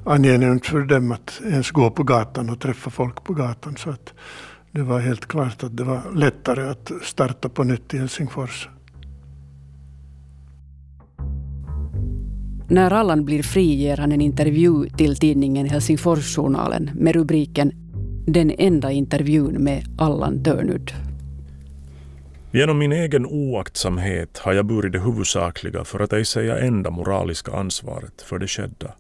angenämt 0.05 0.65
för 0.65 0.81
dem 0.81 1.11
att 1.11 1.41
ens 1.43 1.71
gå 1.71 1.91
på 1.91 2.03
gatan 2.03 2.49
och 2.49 2.59
träffa 2.59 2.89
folk 2.89 3.23
på 3.23 3.33
gatan. 3.33 3.77
Så 3.77 3.89
att 3.89 4.13
det 4.71 4.81
var 4.81 4.99
helt 4.99 5.25
klart 5.25 5.63
att 5.63 5.77
det 5.77 5.83
var 5.83 6.01
lättare 6.15 6.69
att 6.69 6.91
starta 7.01 7.49
på 7.49 7.63
nytt 7.63 7.93
i 7.93 7.97
Helsingfors. 7.97 8.69
När 12.69 12.91
Allan 12.91 13.25
blir 13.25 13.43
fri 13.43 13.73
ger 13.73 13.97
han 13.97 14.11
en 14.11 14.21
intervju 14.21 14.89
till 14.89 15.15
tidningen 15.15 15.69
Helsingforsjournalen 15.69 16.91
med 16.93 17.15
rubriken 17.15 17.71
Den 18.27 18.51
enda 18.57 18.91
intervjun 18.91 19.63
med 19.63 19.85
Allan 19.97 20.43
Törnud. 20.43 20.91
Genom 22.51 22.77
min 22.77 22.91
egen 22.91 23.25
oaktsamhet 23.25 24.37
har 24.37 24.53
jag 24.53 24.65
burit 24.65 24.91
det 24.91 24.99
huvudsakliga 24.99 25.83
för 25.83 25.99
att 25.99 26.13
ej 26.13 26.25
säga 26.25 26.59
enda 26.59 26.89
moraliska 26.89 27.51
ansvaret 27.51 28.21
för 28.21 28.39
det 28.39 28.47
skedda. 28.47 28.93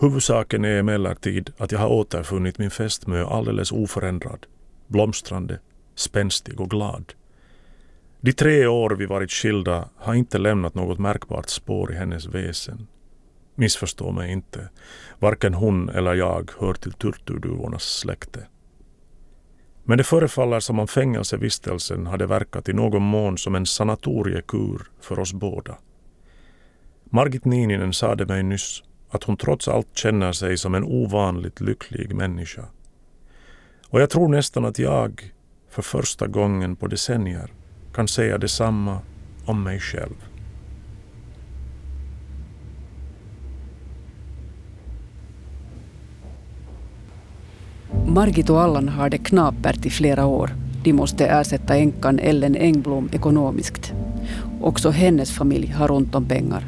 Huvudsaken 0.00 0.64
är 0.64 0.78
emellertid 0.78 1.50
att 1.58 1.72
jag 1.72 1.78
har 1.78 1.88
återfunnit 1.88 2.58
min 2.58 2.70
fästmö 2.70 3.24
alldeles 3.24 3.72
oförändrad, 3.72 4.46
blomstrande, 4.86 5.58
spänstig 5.94 6.60
och 6.60 6.70
glad. 6.70 7.12
De 8.24 8.32
tre 8.32 8.66
år 8.66 8.90
vi 8.90 9.06
varit 9.06 9.30
skilda 9.32 9.88
har 9.96 10.14
inte 10.14 10.38
lämnat 10.38 10.74
något 10.74 10.98
märkbart 10.98 11.48
spår 11.48 11.92
i 11.92 11.96
hennes 11.96 12.26
väsen. 12.26 12.86
Missförstå 13.54 14.12
mig 14.12 14.32
inte. 14.32 14.68
Varken 15.18 15.54
hon 15.54 15.88
eller 15.88 16.14
jag 16.14 16.50
hör 16.60 16.74
till 16.74 16.92
turturduvornas 16.92 17.82
släkte. 17.82 18.46
Men 19.84 19.98
det 19.98 20.04
förefaller 20.04 20.60
som 20.60 20.78
om 20.78 20.88
fängelsevistelsen 20.88 22.06
hade 22.06 22.26
verkat 22.26 22.68
i 22.68 22.72
någon 22.72 23.02
mån 23.02 23.38
som 23.38 23.54
en 23.54 23.66
sanatoriekur 23.66 24.82
för 25.00 25.18
oss 25.18 25.32
båda. 25.32 25.78
Margit 27.04 27.44
Niininen 27.44 27.92
sade 27.92 28.26
mig 28.26 28.42
nyss 28.42 28.82
att 29.10 29.24
hon 29.24 29.36
trots 29.36 29.68
allt 29.68 29.96
känner 29.96 30.32
sig 30.32 30.58
som 30.58 30.74
en 30.74 30.84
ovanligt 30.84 31.60
lycklig 31.60 32.14
människa. 32.14 32.64
Och 33.88 34.00
jag 34.00 34.10
tror 34.10 34.28
nästan 34.28 34.64
att 34.64 34.78
jag, 34.78 35.32
för 35.70 35.82
första 35.82 36.26
gången 36.26 36.76
på 36.76 36.86
decennier, 36.86 37.52
kan 37.94 38.08
säga 38.08 38.38
detsamma 38.38 38.98
om 39.44 39.62
mig 39.62 39.80
själv. 39.80 40.14
Margit 48.06 48.50
och 48.50 48.60
Allan 48.60 48.88
har 48.88 49.10
det 49.10 49.18
knapert 49.18 49.86
i 49.86 49.90
flera 49.90 50.26
år. 50.26 50.50
De 50.84 50.92
måste 50.92 51.26
ersätta 51.26 51.76
änkan 51.76 52.18
Ellen 52.18 52.56
Engblom 52.56 53.08
ekonomiskt. 53.12 53.92
Också 54.60 54.90
hennes 54.90 55.30
familj 55.30 55.66
har 55.66 55.90
ont 55.90 56.14
om 56.14 56.24
pengar. 56.24 56.66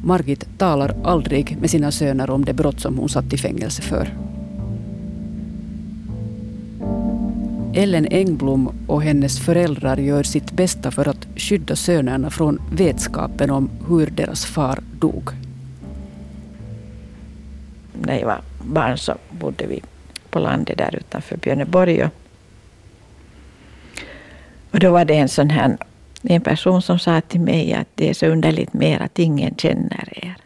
Margit 0.00 0.58
talar 0.58 0.96
aldrig 1.04 1.56
med 1.60 1.70
sina 1.70 1.92
söner 1.92 2.30
om 2.30 2.44
det 2.44 2.52
brott 2.52 2.80
som 2.80 2.98
hon 2.98 3.08
satt 3.08 3.32
i 3.32 3.36
fängelse 3.36 3.82
för. 3.82 4.33
Ellen 7.76 8.06
Engblom 8.10 8.74
och 8.86 9.02
hennes 9.02 9.40
föräldrar 9.40 9.96
gör 9.96 10.22
sitt 10.22 10.52
bästa 10.52 10.90
för 10.90 11.08
att 11.08 11.26
skydda 11.36 11.76
sönerna 11.76 12.30
från 12.30 12.62
vetskapen 12.72 13.50
om 13.50 13.70
hur 13.88 14.06
deras 14.06 14.46
far 14.46 14.78
dog. 14.98 15.30
När 18.02 18.18
jag 18.18 18.26
var 18.26 18.40
barn 18.62 18.98
så 18.98 19.14
bodde 19.30 19.66
vi 19.66 19.82
på 20.30 20.38
landet 20.38 20.78
där 20.78 20.96
utanför 20.96 21.36
Björneborg. 21.36 22.08
Och 24.70 24.80
då 24.80 24.90
var 24.90 25.04
det 25.04 25.14
en 25.14 25.28
sån 25.28 25.50
här 25.50 25.76
en 26.22 26.40
person 26.40 26.82
som 26.82 26.98
sa 26.98 27.20
till 27.20 27.40
mig 27.40 27.74
att 27.74 27.88
det 27.94 28.10
är 28.10 28.14
så 28.14 28.26
underligt 28.26 28.72
mer 28.72 29.00
att 29.00 29.18
ingen 29.18 29.54
känner 29.54 30.08
er. 30.24 30.43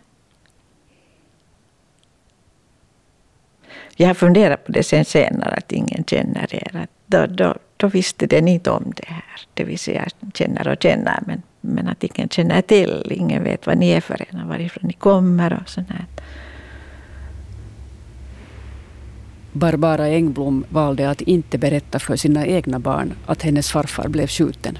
Jag 4.00 4.06
har 4.06 4.14
funderat 4.14 4.64
på 4.64 4.72
det 4.72 4.82
sen 4.82 5.04
senare, 5.04 5.54
att 5.54 5.72
ingen 5.72 6.04
känner 6.04 6.54
er. 6.54 6.76
Att 6.76 6.90
då, 7.06 7.26
då, 7.26 7.54
då 7.76 7.86
visste 7.86 8.26
den 8.26 8.48
inte 8.48 8.70
om 8.70 8.92
det 8.96 9.06
här. 9.06 9.40
Det 9.54 9.64
vill 9.64 9.78
säga 9.78 10.08
känner 10.34 10.68
och 10.68 10.82
känner, 10.82 11.22
men, 11.26 11.42
men 11.60 11.88
att 11.88 12.04
ingen 12.04 12.28
känner 12.28 12.62
till. 12.62 13.12
Ingen 13.14 13.44
vet 13.44 13.66
vad 13.66 13.78
ni 13.78 13.90
är 13.90 14.00
för 14.00 14.26
en, 14.28 14.48
varifrån 14.48 14.86
ni 14.86 14.92
kommer 14.92 15.58
och 15.62 15.68
sånt 15.68 15.90
här. 15.90 16.04
Barbara 19.52 20.06
Engblom 20.06 20.64
valde 20.68 21.10
att 21.10 21.20
inte 21.20 21.58
berätta 21.58 21.98
för 21.98 22.16
sina 22.16 22.46
egna 22.46 22.78
barn 22.78 23.14
att 23.26 23.42
hennes 23.42 23.70
farfar 23.70 24.08
blev 24.08 24.26
skjuten. 24.26 24.78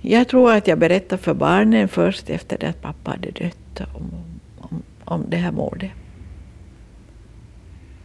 Jag 0.00 0.28
tror 0.28 0.52
att 0.52 0.66
jag 0.66 0.78
berättade 0.78 1.22
för 1.22 1.34
barnen 1.34 1.88
först 1.88 2.30
efter 2.30 2.58
det 2.58 2.68
att 2.68 2.82
pappa 2.82 3.10
hade 3.10 3.30
dött 3.30 3.88
om, 3.94 4.10
om, 4.58 4.82
om 5.04 5.24
det 5.28 5.36
här 5.36 5.52
mordet. 5.52 5.90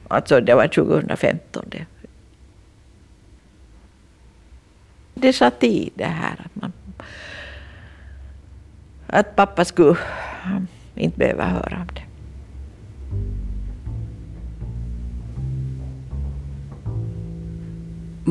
Alltså 0.07 0.41
det 0.41 0.55
var 0.55 0.67
2015. 0.67 1.65
Det, 1.67 1.85
det 5.13 5.33
satt 5.33 5.63
i 5.63 5.89
det 5.95 6.05
här 6.05 6.35
att, 6.45 6.55
man, 6.55 6.73
att 9.07 9.35
pappa 9.35 9.65
skulle 9.65 9.97
mm, 10.45 10.67
inte 10.95 11.17
behöva 11.17 11.45
höra 11.45 11.77
om 11.81 11.87
det. 11.93 12.03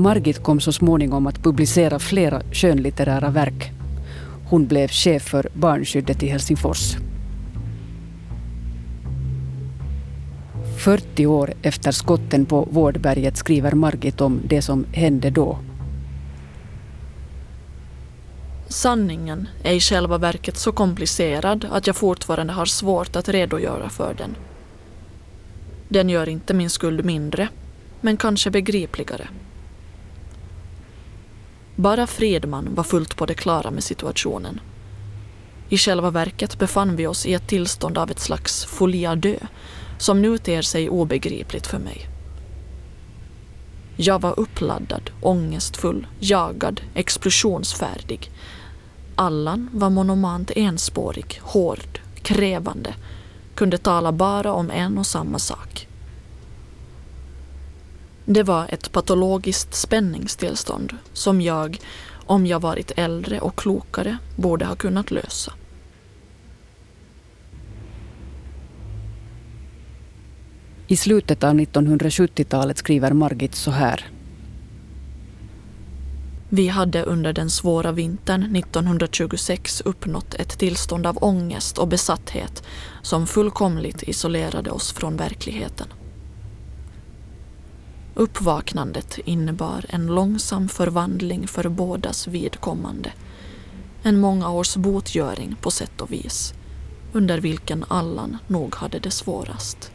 Margit 0.00 0.42
kom 0.42 0.60
så 0.60 0.72
småningom 0.72 1.26
att 1.26 1.42
publicera 1.42 1.98
flera 1.98 2.42
skönlitterära 2.52 3.30
verk. 3.30 3.72
Hon 4.48 4.66
blev 4.66 4.88
chef 4.88 5.22
för 5.22 5.48
barnskyddet 5.54 6.22
i 6.22 6.26
Helsingfors. 6.28 6.96
40 10.86 11.26
år 11.26 11.54
efter 11.62 11.92
skotten 11.92 12.46
på 12.46 12.68
Vårdberget 12.70 13.36
skriver 13.36 13.72
Margit 13.72 14.20
om 14.20 14.40
det 14.44 14.62
som 14.62 14.84
hände 14.92 15.30
då. 15.30 15.58
Sanningen 18.68 19.48
är 19.62 19.72
i 19.72 19.80
själva 19.80 20.18
verket 20.18 20.56
så 20.56 20.72
komplicerad 20.72 21.66
att 21.70 21.86
jag 21.86 21.96
fortfarande 21.96 22.52
har 22.52 22.66
svårt 22.66 23.16
att 23.16 23.28
redogöra 23.28 23.88
för 23.88 24.14
den. 24.14 24.36
Den 25.88 26.08
gör 26.08 26.28
inte 26.28 26.54
min 26.54 26.70
skuld 26.70 27.04
mindre, 27.04 27.48
men 28.00 28.16
kanske 28.16 28.50
begripligare. 28.50 29.28
Bara 31.76 32.06
Fredman 32.06 32.74
var 32.74 32.84
fullt 32.84 33.16
på 33.16 33.26
det 33.26 33.34
klara 33.34 33.70
med 33.70 33.84
situationen. 33.84 34.60
I 35.68 35.78
själva 35.78 36.10
verket 36.10 36.58
befann 36.58 36.96
vi 36.96 37.06
oss 37.06 37.26
i 37.26 37.34
ett 37.34 37.48
tillstånd 37.48 37.98
av 37.98 38.10
ett 38.10 38.20
slags 38.20 38.64
folia 38.64 39.16
dö 39.16 39.36
som 39.98 40.22
nu 40.22 40.38
ter 40.38 40.62
sig 40.62 40.90
obegripligt 40.90 41.66
för 41.66 41.78
mig. 41.78 42.06
Jag 43.96 44.20
var 44.20 44.40
uppladdad, 44.40 45.10
ångestfull, 45.20 46.06
jagad, 46.18 46.80
explosionsfärdig. 46.94 48.30
Allan 49.14 49.70
var 49.72 49.90
monomant 49.90 50.50
enspårig, 50.56 51.40
hård, 51.42 52.00
krävande, 52.22 52.94
kunde 53.54 53.78
tala 53.78 54.12
bara 54.12 54.52
om 54.52 54.70
en 54.70 54.98
och 54.98 55.06
samma 55.06 55.38
sak. 55.38 55.88
Det 58.24 58.42
var 58.42 58.66
ett 58.68 58.92
patologiskt 58.92 59.74
spänningstillstånd 59.74 60.96
som 61.12 61.40
jag, 61.40 61.78
om 62.26 62.46
jag 62.46 62.60
varit 62.60 62.92
äldre 62.96 63.40
och 63.40 63.56
klokare, 63.56 64.18
borde 64.36 64.64
ha 64.64 64.76
kunnat 64.76 65.10
lösa. 65.10 65.52
I 70.88 70.96
slutet 70.96 71.44
av 71.44 71.54
1970-talet 71.54 72.78
skriver 72.78 73.12
Margit 73.12 73.54
så 73.54 73.70
här. 73.70 74.06
Vi 76.48 76.68
hade 76.68 77.02
under 77.02 77.32
den 77.32 77.50
svåra 77.50 77.92
vintern 77.92 78.56
1926 78.56 79.80
uppnått 79.80 80.34
ett 80.34 80.58
tillstånd 80.58 81.06
av 81.06 81.18
ångest 81.20 81.78
och 81.78 81.88
besatthet 81.88 82.62
som 83.02 83.26
fullkomligt 83.26 84.02
isolerade 84.02 84.70
oss 84.70 84.92
från 84.92 85.16
verkligheten. 85.16 85.86
Uppvaknandet 88.14 89.18
innebar 89.24 89.84
en 89.88 90.06
långsam 90.06 90.68
förvandling 90.68 91.48
för 91.48 91.68
bådas 91.68 92.28
vidkommande. 92.28 93.12
En 94.02 94.20
många 94.20 94.50
års 94.50 94.76
botgöring 94.76 95.56
på 95.60 95.70
sätt 95.70 96.00
och 96.00 96.12
vis, 96.12 96.54
under 97.12 97.40
vilken 97.40 97.84
Allan 97.88 98.38
nog 98.46 98.74
hade 98.74 98.98
det 98.98 99.10
svårast. 99.10 99.92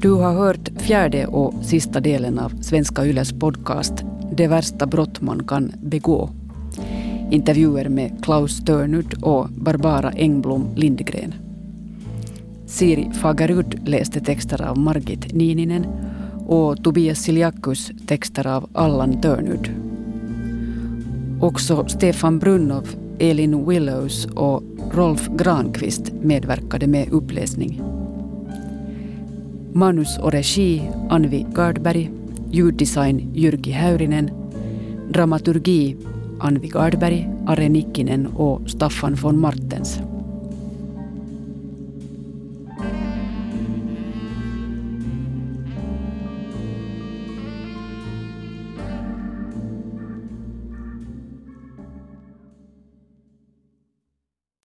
Du 0.00 0.10
har 0.10 0.32
hört 0.32 0.68
fjärde 0.76 1.26
och 1.26 1.54
sista 1.64 2.00
delen 2.00 2.38
av 2.38 2.62
Svenska 2.62 3.06
Yles 3.06 3.32
podcast 3.32 4.04
Det 4.32 4.46
värsta 4.46 4.86
brott 4.86 5.20
man 5.20 5.44
kan 5.46 5.72
begå. 5.82 6.30
Intervjuer 7.30 7.88
med 7.88 8.24
Klaus 8.24 8.64
Törnud 8.64 9.22
och 9.22 9.48
Barbara 9.48 10.10
Engblom 10.10 10.68
Lindgren. 10.76 11.34
Siri 12.66 13.10
Fagerud 13.14 13.88
läste 13.88 14.20
texter 14.20 14.62
av 14.62 14.78
Margit 14.78 15.34
Nininen 15.34 15.86
och 16.46 16.84
Tobias 16.84 17.18
Siljakus 17.18 17.90
texter 18.06 18.46
av 18.46 18.68
Allan 18.72 19.20
Törnud. 19.20 19.70
Också 21.40 21.86
Stefan 21.88 22.38
Brunnov, 22.38 22.88
Elin 23.18 23.68
Willows 23.68 24.26
och 24.26 24.62
Rolf 24.92 25.28
Granqvist 25.36 26.12
medverkade 26.22 26.86
med 26.86 27.12
uppläsning. 27.12 27.97
Manus 29.72 30.18
och 30.18 30.32
regi 30.32 30.90
Anvi 31.10 31.46
Gardberg, 31.54 32.10
ljuddesign 32.50 33.30
Jyrki 33.34 33.70
Häyrinen, 33.70 34.30
dramaturgi 35.12 35.96
Anvi 36.40 36.68
Gardberg, 36.68 37.30
Are 37.46 37.68
Nikkinen 37.68 38.26
och 38.26 38.70
Staffan 38.70 39.14
von 39.14 39.38
Martens. 39.38 40.00